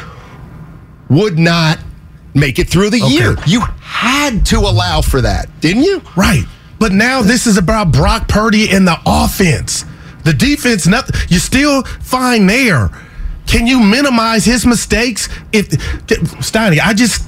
would 1.09 1.39
not 1.39 1.79
make 2.35 2.59
it 2.59 2.69
through 2.69 2.91
the 2.91 3.03
Okay. 3.03 3.13
year. 3.15 3.37
You 3.47 3.63
had 3.81 4.45
to 4.47 4.59
allow 4.59 5.01
for 5.01 5.21
that, 5.21 5.49
didn't 5.61 5.83
you? 5.83 6.03
Right. 6.17 6.45
But 6.83 6.91
now 6.91 7.23
this 7.23 7.47
is 7.47 7.59
about 7.59 7.93
Brock 7.93 8.27
Purdy 8.27 8.69
and 8.69 8.89
the 8.89 8.99
offense. 9.07 9.85
The 10.25 10.33
defense, 10.33 10.85
nothing. 10.85 11.15
You're 11.29 11.39
still 11.39 11.85
fine 11.85 12.49
there. 12.49 12.91
Can 13.47 13.69
you 13.69 13.79
minimize 13.79 14.45
his 14.45 14.67
mistakes? 14.67 15.29
If 15.53 15.69
Steiny, 15.69 16.81
I 16.81 16.93
just 16.93 17.25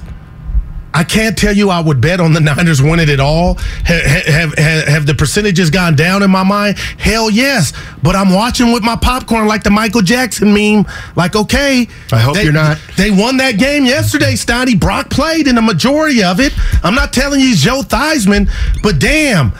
I 0.95 1.03
can't 1.03 1.37
tell 1.37 1.51
you 1.53 1.69
I 1.69 1.81
would 1.81 1.99
bet 1.99 2.21
on 2.21 2.31
the 2.31 2.39
Niners 2.39 2.81
winning 2.81 3.09
it 3.09 3.13
at 3.15 3.19
all. 3.19 3.55
Have, 3.83 4.01
have, 4.25 4.53
have, 4.57 4.87
have 4.87 5.05
the 5.05 5.13
percentages 5.13 5.69
gone 5.69 5.95
down 5.95 6.23
in 6.23 6.31
my 6.31 6.43
mind? 6.43 6.77
Hell 6.97 7.29
yes. 7.29 7.73
But 8.01 8.15
I'm 8.15 8.31
watching 8.33 8.71
with 8.71 8.81
my 8.81 8.95
popcorn 8.95 9.45
like 9.45 9.63
the 9.63 9.71
Michael 9.71 10.01
Jackson 10.01 10.53
meme. 10.53 10.85
Like, 11.17 11.35
okay. 11.35 11.89
I 12.13 12.17
hope 12.19 12.35
they- 12.35 12.43
you're 12.45 12.53
not. 12.53 12.79
They 12.95 13.11
won 13.11 13.35
that 13.37 13.57
game 13.57 13.83
yesterday, 13.83 14.35
Steiny. 14.35 14.79
Brock 14.79 15.09
played 15.09 15.47
in 15.47 15.55
the 15.55 15.61
majority 15.61 16.23
of 16.23 16.39
it. 16.39 16.53
I'm 16.81 16.95
not 16.95 17.11
telling 17.11 17.41
you 17.41 17.47
he's 17.47 17.61
Joe 17.61 17.81
Theismann, 17.81 18.49
but 18.81 18.97
damn, 18.97 19.51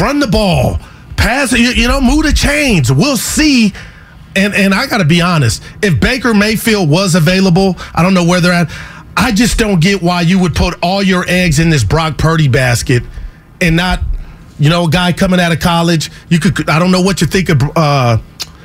run 0.00 0.20
the 0.20 0.28
ball, 0.28 0.78
pass, 1.16 1.50
you, 1.52 1.70
you 1.70 1.88
know, 1.88 2.00
move 2.00 2.24
the 2.26 2.32
chains. 2.32 2.92
We'll 2.92 3.16
see. 3.16 3.72
And 4.36 4.52
and 4.54 4.74
I 4.74 4.86
got 4.86 4.98
to 4.98 5.04
be 5.04 5.20
honest, 5.20 5.62
if 5.82 5.98
Baker 6.00 6.34
Mayfield 6.34 6.88
was 6.90 7.14
available, 7.14 7.76
I 7.94 8.02
don't 8.02 8.14
know 8.14 8.24
where 8.24 8.40
they're 8.40 8.52
at. 8.52 8.70
I 9.16 9.32
just 9.32 9.58
don't 9.58 9.80
get 9.80 10.02
why 10.02 10.22
you 10.22 10.38
would 10.40 10.54
put 10.54 10.74
all 10.82 11.02
your 11.02 11.24
eggs 11.28 11.58
in 11.58 11.70
this 11.70 11.84
Brock 11.84 12.18
Purdy 12.18 12.48
basket 12.48 13.02
and 13.60 13.76
not, 13.76 14.00
you 14.58 14.68
know, 14.70 14.86
a 14.86 14.90
guy 14.90 15.12
coming 15.12 15.40
out 15.40 15.52
of 15.52 15.60
college. 15.60 16.10
You 16.28 16.38
could, 16.40 16.68
I 16.68 16.78
don't 16.78 16.90
know 16.90 17.00
what 17.02 17.20
you 17.20 17.26
think 17.26 17.48
of 17.48 17.62
uh, 17.76 18.18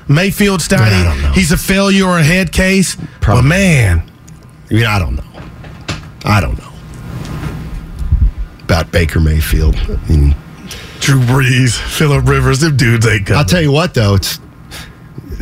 Mayfield, 0.08 0.62
Steiny. 0.62 1.34
He's 1.34 1.52
a 1.52 1.58
failure 1.58 2.06
or 2.06 2.18
a 2.20 2.24
head 2.24 2.52
case, 2.52 2.98
but 3.26 3.44
man, 3.44 4.10
I 4.70 4.74
mean, 4.74 4.86
I 4.86 5.00
don't 5.00 5.16
know. 5.16 5.24
I 6.26 6.42
don't 6.42 6.58
know 6.58 6.66
about 8.64 8.92
Baker 8.92 9.20
Mayfield. 9.20 9.76
I 9.76 9.98
mean, 10.10 10.36
Drew 11.00 11.20
Brees, 11.22 11.78
Philip 11.78 12.28
Rivers, 12.28 12.60
them 12.60 12.78
dudes 12.78 13.08
ain't 13.08 13.26
coming. 13.26 13.40
I'll 13.40 13.46
tell 13.46 13.62
you 13.62 13.72
what, 13.72 13.94
though, 13.94 14.16
it's 14.16 14.40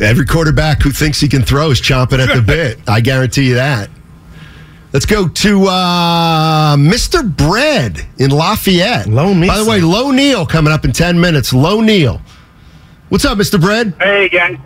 every 0.00 0.24
quarterback 0.24 0.80
who 0.80 0.90
thinks 0.90 1.20
he 1.20 1.28
can 1.28 1.42
throw 1.42 1.70
is 1.70 1.80
chomping 1.80 2.26
at 2.26 2.34
the 2.34 2.40
bit. 2.46 2.78
I 2.88 3.00
guarantee 3.00 3.48
you 3.48 3.54
that. 3.56 3.90
Let's 4.90 5.04
go 5.04 5.28
to 5.28 5.66
uh, 5.66 6.76
Mr. 6.76 7.36
Bread 7.36 8.06
in 8.16 8.30
Lafayette. 8.30 9.06
Low 9.06 9.34
By 9.46 9.58
the 9.58 9.68
way, 9.68 9.82
Low 9.82 10.10
Neil 10.12 10.46
coming 10.46 10.72
up 10.72 10.86
in 10.86 10.92
10 10.92 11.20
minutes. 11.20 11.52
Low 11.52 11.82
Neil. 11.82 12.22
What's 13.10 13.26
up, 13.26 13.36
Mr. 13.36 13.60
Bread? 13.60 13.94
Hey, 14.00 14.30
guys. 14.30 14.56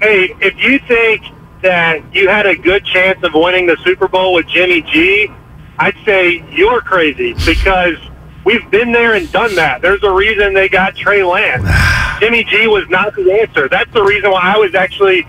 Hey, 0.00 0.32
if 0.40 0.56
you 0.62 0.78
think 0.86 1.22
that 1.62 2.14
you 2.14 2.28
had 2.28 2.46
a 2.46 2.54
good 2.54 2.84
chance 2.84 3.20
of 3.24 3.32
winning 3.34 3.66
the 3.66 3.76
Super 3.82 4.06
Bowl 4.06 4.34
with 4.34 4.46
Jimmy 4.46 4.82
G, 4.82 5.28
I'd 5.78 5.96
say 6.04 6.44
you're 6.52 6.80
crazy 6.80 7.34
because 7.44 7.96
we've 8.44 8.70
been 8.70 8.92
there 8.92 9.14
and 9.14 9.30
done 9.32 9.52
that. 9.56 9.82
There's 9.82 10.02
a 10.04 10.12
reason 10.12 10.54
they 10.54 10.68
got 10.68 10.94
Trey 10.94 11.24
Lance. 11.24 11.68
Jimmy 12.20 12.44
G 12.44 12.68
was 12.68 12.88
not 12.88 13.16
the 13.16 13.32
answer. 13.40 13.68
That's 13.68 13.92
the 13.92 14.04
reason 14.04 14.30
why 14.30 14.42
I 14.54 14.58
was 14.58 14.76
actually 14.76 15.26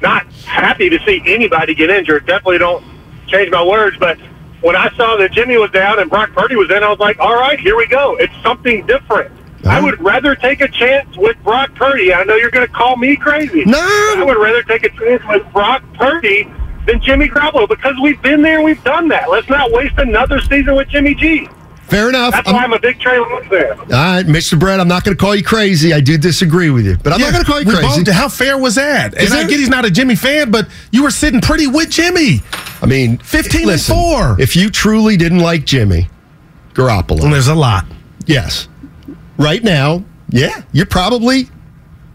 not 0.00 0.26
happy 0.44 0.88
to 0.90 0.98
see 1.04 1.20
anybody 1.26 1.74
get 1.74 1.90
injured. 1.90 2.24
Definitely 2.26 2.58
don't 2.58 2.84
change 3.30 3.50
my 3.50 3.62
words, 3.62 3.96
but 3.98 4.18
when 4.60 4.76
I 4.76 4.94
saw 4.96 5.16
that 5.16 5.32
Jimmy 5.32 5.56
was 5.56 5.70
down 5.70 5.98
and 5.98 6.10
Brock 6.10 6.32
Purdy 6.32 6.56
was 6.56 6.70
in, 6.70 6.82
I 6.82 6.90
was 6.90 6.98
like, 6.98 7.18
all 7.18 7.34
right, 7.34 7.58
here 7.58 7.76
we 7.76 7.86
go. 7.86 8.16
It's 8.16 8.34
something 8.42 8.84
different. 8.86 9.32
I 9.64 9.80
would 9.80 10.00
rather 10.00 10.34
take 10.34 10.60
a 10.62 10.68
chance 10.68 11.16
with 11.16 11.36
Brock 11.42 11.74
Purdy. 11.74 12.14
I 12.14 12.24
know 12.24 12.34
you're 12.34 12.50
going 12.50 12.66
to 12.66 12.72
call 12.72 12.96
me 12.96 13.16
crazy. 13.16 13.64
No. 13.64 13.78
I 13.78 14.22
would 14.24 14.38
rather 14.38 14.62
take 14.62 14.84
a 14.84 14.88
chance 14.90 15.22
with 15.28 15.50
Brock 15.52 15.82
Purdy 15.94 16.50
than 16.86 17.00
Jimmy 17.00 17.28
Garoppolo 17.28 17.68
because 17.68 17.94
we've 18.02 18.20
been 18.22 18.40
there 18.42 18.56
and 18.56 18.64
we've 18.64 18.82
done 18.84 19.08
that. 19.08 19.30
Let's 19.30 19.48
not 19.48 19.70
waste 19.70 19.98
another 19.98 20.40
season 20.40 20.76
with 20.76 20.88
Jimmy 20.88 21.14
G. 21.14 21.46
Fair 21.90 22.08
enough. 22.08 22.32
That's 22.32 22.50
why 22.50 22.62
I'm 22.64 22.72
a 22.72 22.78
big 22.78 23.00
Trey 23.00 23.18
Lance 23.18 23.46
fan. 23.48 23.78
All 23.80 23.86
right, 23.86 24.24
Mr. 24.24 24.58
Brett, 24.58 24.78
I'm 24.80 24.86
not 24.88 25.02
going 25.04 25.16
to 25.16 25.20
call 25.20 25.34
you 25.34 25.42
crazy. 25.42 25.92
I 25.92 26.00
do 26.00 26.16
disagree 26.16 26.70
with 26.70 26.86
you, 26.86 26.96
but 27.02 27.12
I'm 27.12 27.20
not 27.20 27.32
going 27.32 27.44
to 27.44 27.50
call 27.50 27.60
you 27.60 27.66
we 27.66 27.74
crazy. 27.74 28.04
both- 28.04 28.14
how 28.14 28.28
fair 28.28 28.56
was 28.56 28.76
that? 28.76 29.14
Is 29.20 29.32
and 29.32 29.40
I 29.40 29.46
get 29.46 29.58
he's 29.58 29.68
not 29.68 29.84
a 29.84 29.90
Jimmy 29.90 30.14
fan, 30.14 30.50
but 30.50 30.68
you 30.92 31.02
were 31.02 31.10
sitting 31.10 31.40
pretty 31.40 31.66
with 31.66 31.90
Jimmy. 31.90 32.42
I 32.80 32.86
mean, 32.86 33.18
15 33.18 33.66
listen, 33.66 33.94
and 33.96 34.36
4. 34.36 34.40
If 34.40 34.54
you 34.56 34.70
truly 34.70 35.16
didn't 35.16 35.40
like 35.40 35.66
Jimmy 35.66 36.08
Garoppolo, 36.74 37.24
And 37.24 37.32
there's 37.32 37.48
a 37.48 37.54
lot. 37.54 37.84
yes, 38.26 38.68
right 39.36 39.62
now, 39.64 40.04
yeah, 40.28 40.62
you're 40.72 40.86
probably 40.86 41.48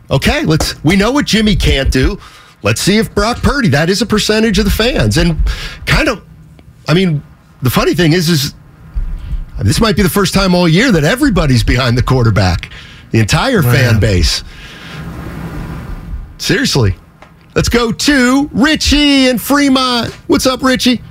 okay. 0.10 0.44
Let's. 0.46 0.82
We 0.86 0.96
know 0.96 1.12
what 1.12 1.26
Jimmy 1.26 1.56
can't 1.56 1.92
do. 1.92 2.18
Let's 2.64 2.80
see 2.82 2.98
if 2.98 3.14
Brock 3.14 3.44
Purdy. 3.44 3.68
That 3.68 3.90
is 3.90 4.02
a 4.02 4.06
percentage 4.06 4.58
of 4.58 4.66
the 4.66 4.72
fans, 4.72 5.18
and 5.18 5.38
kind 5.86 6.08
of. 6.08 6.24
I 6.88 6.94
mean, 6.94 7.22
the 7.62 7.70
funny 7.70 7.94
thing 7.94 8.14
is, 8.14 8.30
is 8.30 8.54
this 9.60 9.80
might 9.80 9.96
be 9.96 10.04
the 10.04 10.10
first 10.10 10.34
time 10.34 10.54
all 10.54 10.68
year 10.68 10.92
that 10.92 11.04
everybody's 11.04 11.64
behind 11.64 11.98
the 11.98 12.04
quarterback, 12.04 12.72
the 13.12 13.20
entire 13.20 13.60
oh, 13.60 13.62
fan 13.62 14.00
base. 14.00 14.44
Seriously. 16.38 16.96
Let's 17.56 17.70
go 17.70 17.94
to 17.94 18.50
Richie 18.52 19.28
in 19.28 19.38
Fremont. 19.38 20.12
What's 20.28 20.46
up, 20.46 20.62
Richie? 20.62 21.02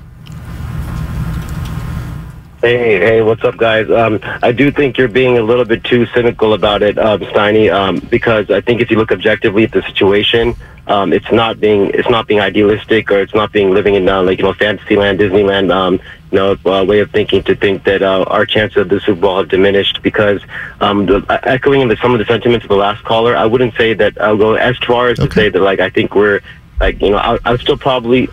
Hey, 2.64 2.98
hey, 2.98 3.20
what's 3.20 3.44
up, 3.44 3.58
guys? 3.58 3.90
Um, 3.90 4.20
I 4.42 4.50
do 4.50 4.70
think 4.70 4.96
you're 4.96 5.06
being 5.06 5.36
a 5.36 5.42
little 5.42 5.66
bit 5.66 5.84
too 5.84 6.06
cynical 6.06 6.54
about 6.54 6.82
it, 6.82 6.96
um, 6.96 7.20
Steiny, 7.20 7.70
um, 7.70 7.98
because 7.98 8.50
I 8.50 8.62
think 8.62 8.80
if 8.80 8.90
you 8.90 8.96
look 8.96 9.12
objectively 9.12 9.64
at 9.64 9.72
the 9.72 9.82
situation, 9.82 10.54
um, 10.86 11.12
it's 11.12 11.30
not 11.30 11.60
being 11.60 11.90
it's 11.90 12.08
not 12.08 12.26
being 12.26 12.40
idealistic 12.40 13.10
or 13.10 13.20
it's 13.20 13.34
not 13.34 13.52
being 13.52 13.72
living 13.72 13.96
in 13.96 14.08
uh, 14.08 14.22
like 14.22 14.38
you 14.38 14.44
know 14.44 14.54
Fantasyland, 14.54 15.18
Disneyland, 15.18 15.70
um, 15.70 16.00
you 16.30 16.38
know, 16.38 16.56
uh, 16.64 16.82
way 16.82 17.00
of 17.00 17.10
thinking 17.10 17.42
to 17.42 17.54
think 17.54 17.84
that 17.84 18.00
uh, 18.00 18.24
our 18.28 18.46
chances 18.46 18.78
of 18.78 18.88
the 18.88 18.98
Super 18.98 19.20
Bowl 19.20 19.36
have 19.36 19.50
diminished. 19.50 20.00
Because 20.00 20.40
um, 20.80 21.04
the, 21.04 21.16
uh, 21.28 21.40
echoing 21.42 21.86
the, 21.88 21.96
some 21.96 22.14
of 22.14 22.18
the 22.18 22.24
sentiments 22.24 22.64
of 22.64 22.70
the 22.70 22.76
last 22.76 23.04
caller, 23.04 23.36
I 23.36 23.44
wouldn't 23.44 23.74
say 23.74 23.92
that 23.92 24.18
I'll 24.18 24.38
go 24.38 24.54
as 24.54 24.78
far 24.78 25.10
as 25.10 25.18
to 25.18 25.30
say 25.30 25.50
that 25.50 25.60
like 25.60 25.80
I 25.80 25.90
think 25.90 26.14
we're 26.14 26.40
like 26.80 26.98
you 27.02 27.10
know 27.10 27.18
I, 27.18 27.38
I'm 27.44 27.58
still 27.58 27.76
probably 27.76 28.30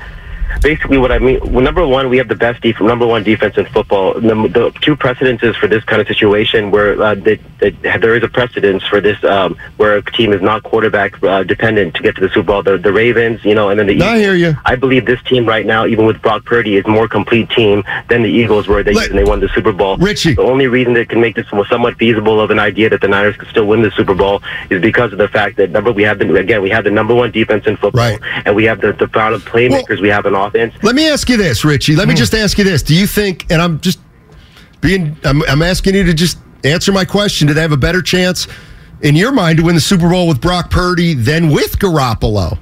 basically 0.61 0.97
what 0.97 1.11
I 1.11 1.19
mean. 1.19 1.39
Well, 1.51 1.63
number 1.63 1.85
one, 1.85 2.09
we 2.09 2.17
have 2.17 2.27
the 2.27 2.35
best 2.35 2.61
def- 2.61 2.81
number 2.81 3.05
one 3.05 3.23
defense 3.23 3.57
in 3.57 3.65
football. 3.67 4.13
The, 4.13 4.19
the 4.19 4.71
two 4.81 4.95
precedences 4.95 5.55
for 5.55 5.67
this 5.67 5.83
kind 5.83 6.01
of 6.01 6.07
situation 6.07 6.71
where 6.71 7.01
uh, 7.01 7.15
there 7.15 8.15
is 8.15 8.23
a 8.23 8.27
precedence 8.27 8.83
for 8.85 9.01
this 9.01 9.21
um, 9.23 9.57
where 9.77 9.97
a 9.97 10.11
team 10.11 10.33
is 10.33 10.41
not 10.41 10.63
quarterback 10.63 11.21
uh, 11.23 11.43
dependent 11.43 11.95
to 11.95 12.03
get 12.03 12.15
to 12.15 12.21
the 12.21 12.29
Super 12.29 12.47
Bowl. 12.47 12.63
The, 12.63 12.77
the 12.77 12.91
Ravens, 12.91 13.43
you 13.43 13.55
know, 13.55 13.69
and 13.69 13.79
then 13.79 13.87
the 13.87 14.01
I 14.01 14.17
hear 14.17 14.35
you. 14.35 14.55
I 14.65 14.75
believe 14.75 15.05
this 15.05 15.21
team 15.23 15.45
right 15.45 15.65
now, 15.65 15.85
even 15.85 16.05
with 16.05 16.21
Brock 16.21 16.45
Purdy, 16.45 16.75
is 16.75 16.85
more 16.87 17.07
complete 17.07 17.49
team 17.49 17.83
than 18.09 18.23
the 18.23 18.29
Eagles 18.29 18.67
were 18.67 18.83
they 18.83 18.93
when 18.93 19.15
they 19.15 19.23
won 19.23 19.39
the 19.39 19.49
Super 19.49 19.71
Bowl. 19.71 19.97
Richie. 19.97 20.33
The 20.35 20.41
only 20.41 20.67
reason 20.67 20.93
that 20.93 21.09
can 21.09 21.21
make 21.21 21.35
this 21.35 21.47
somewhat 21.69 21.97
feasible 21.97 22.39
of 22.39 22.51
an 22.51 22.59
idea 22.59 22.89
that 22.89 23.01
the 23.01 23.07
Niners 23.07 23.37
could 23.37 23.49
still 23.49 23.65
win 23.65 23.81
the 23.81 23.91
Super 23.91 24.13
Bowl 24.13 24.41
is 24.69 24.81
because 24.81 25.11
of 25.11 25.17
the 25.17 25.27
fact 25.27 25.57
that 25.57 25.71
number 25.71 25.91
we 25.91 26.03
have 26.03 26.19
the 26.19 26.33
again 26.35 26.61
we 26.61 26.69
have 26.69 26.83
the 26.83 26.91
number 26.91 27.13
one 27.13 27.31
defense 27.31 27.65
in 27.67 27.77
football, 27.77 28.17
and 28.45 28.55
we 28.55 28.65
have 28.65 28.81
the 28.81 28.93
the 28.93 29.05
amount 29.13 29.35
of 29.35 29.45
playmakers 29.45 30.01
we 30.01 30.09
have 30.09 30.25
in 30.25 30.35
offense. 30.47 30.73
Let 30.83 30.95
me 30.95 31.09
ask 31.09 31.29
you 31.29 31.37
this, 31.37 31.63
Richie. 31.63 31.95
Let 31.95 32.07
me 32.07 32.13
hmm. 32.13 32.19
just 32.19 32.33
ask 32.33 32.57
you 32.57 32.63
this. 32.63 32.83
Do 32.83 32.95
you 32.95 33.07
think, 33.07 33.51
and 33.51 33.61
I'm 33.61 33.79
just 33.79 33.99
being, 34.81 35.17
I'm, 35.23 35.43
I'm 35.47 35.61
asking 35.61 35.95
you 35.95 36.03
to 36.03 36.13
just 36.13 36.37
answer 36.63 36.91
my 36.91 37.05
question. 37.05 37.47
Do 37.47 37.53
they 37.53 37.61
have 37.61 37.71
a 37.71 37.77
better 37.77 38.01
chance 38.01 38.47
in 39.01 39.15
your 39.15 39.31
mind 39.31 39.57
to 39.57 39.63
win 39.63 39.75
the 39.75 39.81
Super 39.81 40.09
Bowl 40.09 40.27
with 40.27 40.41
Brock 40.41 40.69
Purdy 40.69 41.13
than 41.13 41.49
with 41.49 41.79
Garoppolo? 41.79 42.57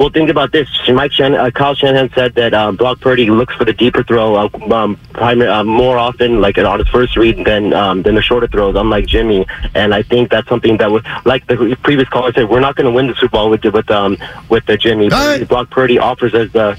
Well, 0.00 0.08
think 0.08 0.30
about 0.30 0.50
this. 0.50 0.66
Mike 0.88 1.12
Shan- 1.12 1.34
uh, 1.34 1.50
Kyle 1.50 1.74
Shanahan 1.74 2.10
said 2.14 2.34
that 2.36 2.54
um, 2.54 2.74
Brock 2.76 3.00
Purdy 3.00 3.28
looks 3.28 3.54
for 3.54 3.66
the 3.66 3.74
deeper 3.74 4.02
throw 4.02 4.34
uh, 4.34 4.48
um, 4.72 4.96
primar- 5.12 5.50
uh, 5.50 5.62
more 5.62 5.98
often, 5.98 6.40
like 6.40 6.56
on 6.56 6.78
his 6.78 6.88
first 6.88 7.18
read, 7.18 7.44
than 7.44 7.74
um, 7.74 8.00
than 8.02 8.14
the 8.14 8.22
shorter 8.22 8.46
throws, 8.46 8.76
unlike 8.76 9.04
Jimmy. 9.04 9.44
And 9.74 9.94
I 9.94 10.02
think 10.02 10.30
that's 10.30 10.48
something 10.48 10.78
that 10.78 10.90
was, 10.90 11.04
like 11.26 11.46
the 11.48 11.76
previous 11.82 12.08
caller 12.08 12.32
said, 12.32 12.48
we're 12.48 12.60
not 12.60 12.76
going 12.76 12.86
to 12.86 12.90
win 12.90 13.08
the 13.08 13.14
Super 13.14 13.32
Bowl 13.32 13.50
with 13.50 13.62
with 13.62 13.90
um, 13.90 14.16
with 14.48 14.64
the 14.64 14.78
Jimmy. 14.78 15.10
But 15.10 15.46
Brock 15.48 15.68
Purdy 15.68 15.98
offers 15.98 16.32
us 16.32 16.50
the 16.50 16.78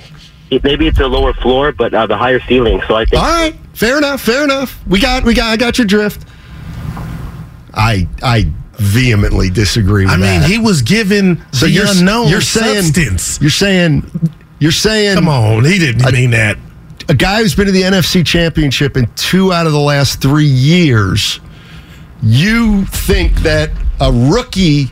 maybe 0.64 0.88
it's 0.88 1.00
a 1.00 1.08
lower 1.08 1.34
floor, 1.34 1.72
but 1.72 1.94
uh, 1.94 2.08
the 2.08 2.18
higher 2.18 2.40
ceiling. 2.40 2.82
So 2.88 2.96
I 2.96 3.06
think. 3.06 3.22
All 3.22 3.30
right, 3.30 3.56
fair 3.74 4.00
enough, 4.00 4.22
fair 4.22 4.44
enough. 4.44 4.82
We 4.88 5.00
got, 5.00 5.26
we 5.26 5.36
got, 5.36 5.52
I 5.52 5.58
got 5.58 5.78
your 5.78 5.86
drift. 5.86 6.28
I, 7.72 8.08
I 8.24 8.52
vehemently 8.82 9.50
disagree 9.50 10.06
with 10.06 10.14
I 10.14 10.18
mean, 10.18 10.42
that. 10.42 10.50
he 10.50 10.58
was 10.58 10.82
given 10.82 11.42
So 11.54 11.66
the 11.66 11.72
you're, 11.72 11.86
unknown 11.88 12.28
you're 12.28 12.42
saying, 12.42 12.84
substance. 12.84 13.40
You're 13.40 13.50
saying, 13.50 14.10
you're 14.60 14.72
saying. 14.72 15.16
Come 15.16 15.30
on, 15.30 15.64
he 15.66 15.78
didn't 15.80 16.12
mean 16.12 16.32
that. 16.32 16.58
A 17.10 17.14
guy 17.14 17.42
who's 17.42 17.56
been 17.56 17.66
to 17.66 17.72
the 17.72 17.82
NFC 17.82 18.26
Championship 18.26 18.98
in 18.98 19.08
two 19.16 19.52
out 19.54 19.66
of 19.68 19.74
the 19.74 19.80
last 19.80 20.22
three 20.22 20.46
years. 20.46 21.40
You 22.24 22.86
think 22.86 23.36
that 23.42 23.72
a 24.00 24.12
rookie, 24.12 24.92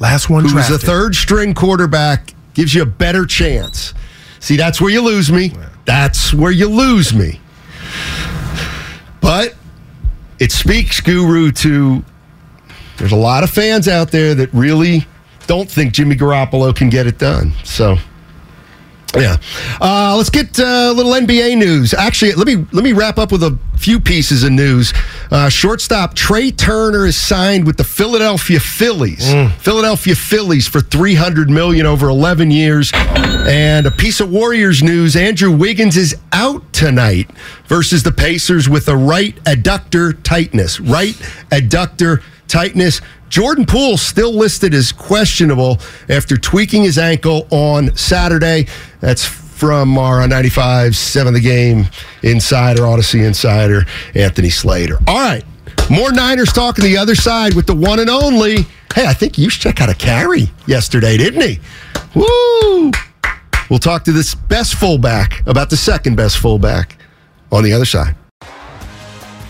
last 0.00 0.28
one, 0.30 0.44
who's 0.44 0.70
a 0.70 0.78
third 0.78 1.14
string 1.14 1.54
quarterback, 1.54 2.34
gives 2.54 2.74
you 2.74 2.82
a 2.82 2.86
better 2.86 3.24
chance? 3.26 3.94
See, 4.40 4.56
that's 4.56 4.80
where 4.80 4.90
you 4.90 5.00
lose 5.02 5.30
me. 5.32 5.52
That's 5.86 6.34
where 6.34 6.52
you 6.52 6.68
lose 6.68 7.14
me. 7.14 7.40
But 9.20 9.54
it 10.38 10.52
speaks, 10.52 11.00
Guru, 11.00 11.52
to 11.52 12.04
there's 12.96 13.12
a 13.12 13.16
lot 13.16 13.44
of 13.44 13.50
fans 13.50 13.88
out 13.88 14.10
there 14.10 14.34
that 14.34 14.52
really 14.52 15.06
don't 15.46 15.70
think 15.70 15.92
Jimmy 15.92 16.16
Garoppolo 16.16 16.74
can 16.74 16.88
get 16.88 17.06
it 17.06 17.18
done. 17.18 17.52
So, 17.64 17.96
yeah. 19.16 19.36
Uh, 19.80 20.14
let's 20.16 20.30
get 20.30 20.58
uh, 20.58 20.90
a 20.90 20.92
little 20.92 21.12
NBA 21.12 21.56
news. 21.56 21.94
Actually, 21.94 22.32
let 22.32 22.46
me 22.46 22.66
let 22.72 22.84
me 22.84 22.92
wrap 22.92 23.18
up 23.18 23.30
with 23.30 23.42
a 23.42 23.58
few 23.76 24.00
pieces 24.00 24.42
of 24.42 24.52
news. 24.52 24.92
Uh, 25.30 25.48
shortstop 25.48 26.14
Trea 26.14 26.50
Turner 26.50 27.06
is 27.06 27.20
signed 27.20 27.66
with 27.66 27.76
the 27.76 27.84
Philadelphia 27.84 28.58
Phillies. 28.60 29.30
Philadelphia 29.58 30.14
Phillies 30.14 30.66
for 30.66 30.80
300 30.80 31.50
million 31.50 31.86
over 31.86 32.08
11 32.08 32.50
years. 32.50 32.90
And 32.94 33.86
a 33.86 33.90
piece 33.90 34.20
of 34.20 34.30
Warriors 34.30 34.82
news, 34.82 35.16
Andrew 35.16 35.50
Wiggins 35.50 35.96
is 35.96 36.16
out 36.32 36.72
tonight 36.72 37.30
versus 37.66 38.02
the 38.02 38.12
Pacers 38.12 38.68
with 38.68 38.88
a 38.88 38.96
right 38.96 39.36
adductor 39.44 40.20
tightness. 40.22 40.80
Right 40.80 41.14
adductor 41.50 42.22
tightness. 42.48 43.00
Jordan 43.28 43.66
Poole 43.66 43.96
still 43.96 44.32
listed 44.32 44.74
as 44.74 44.92
questionable 44.92 45.78
after 46.08 46.36
tweaking 46.36 46.82
his 46.82 46.98
ankle 46.98 47.46
on 47.50 47.94
Saturday. 47.96 48.66
That's 49.00 49.24
from 49.24 49.98
our 49.98 50.26
95 50.26 50.96
7 50.96 51.32
the 51.34 51.40
game 51.40 51.86
insider, 52.22 52.82
Audacy 52.82 53.24
insider, 53.26 53.86
Anthony 54.14 54.50
Slater. 54.50 54.98
All 55.06 55.18
right. 55.18 55.44
More 55.90 56.12
Niners 56.12 56.52
talking 56.52 56.84
the 56.84 56.96
other 56.96 57.14
side 57.14 57.54
with 57.54 57.66
the 57.66 57.74
one 57.74 57.98
and 57.98 58.10
only. 58.10 58.62
Hey, 58.94 59.06
I 59.06 59.14
think 59.14 59.34
Juszczyk 59.34 59.80
out 59.80 59.88
a 59.88 59.94
carry 59.94 60.50
yesterday, 60.66 61.16
didn't 61.16 61.40
he? 61.40 61.60
Woo! 62.14 62.92
We'll 63.68 63.78
talk 63.78 64.04
to 64.04 64.12
this 64.12 64.34
best 64.34 64.74
fullback 64.74 65.46
about 65.46 65.70
the 65.70 65.76
second 65.76 66.16
best 66.16 66.38
fullback 66.38 66.96
on 67.50 67.64
the 67.64 67.72
other 67.72 67.84
side. 67.84 68.14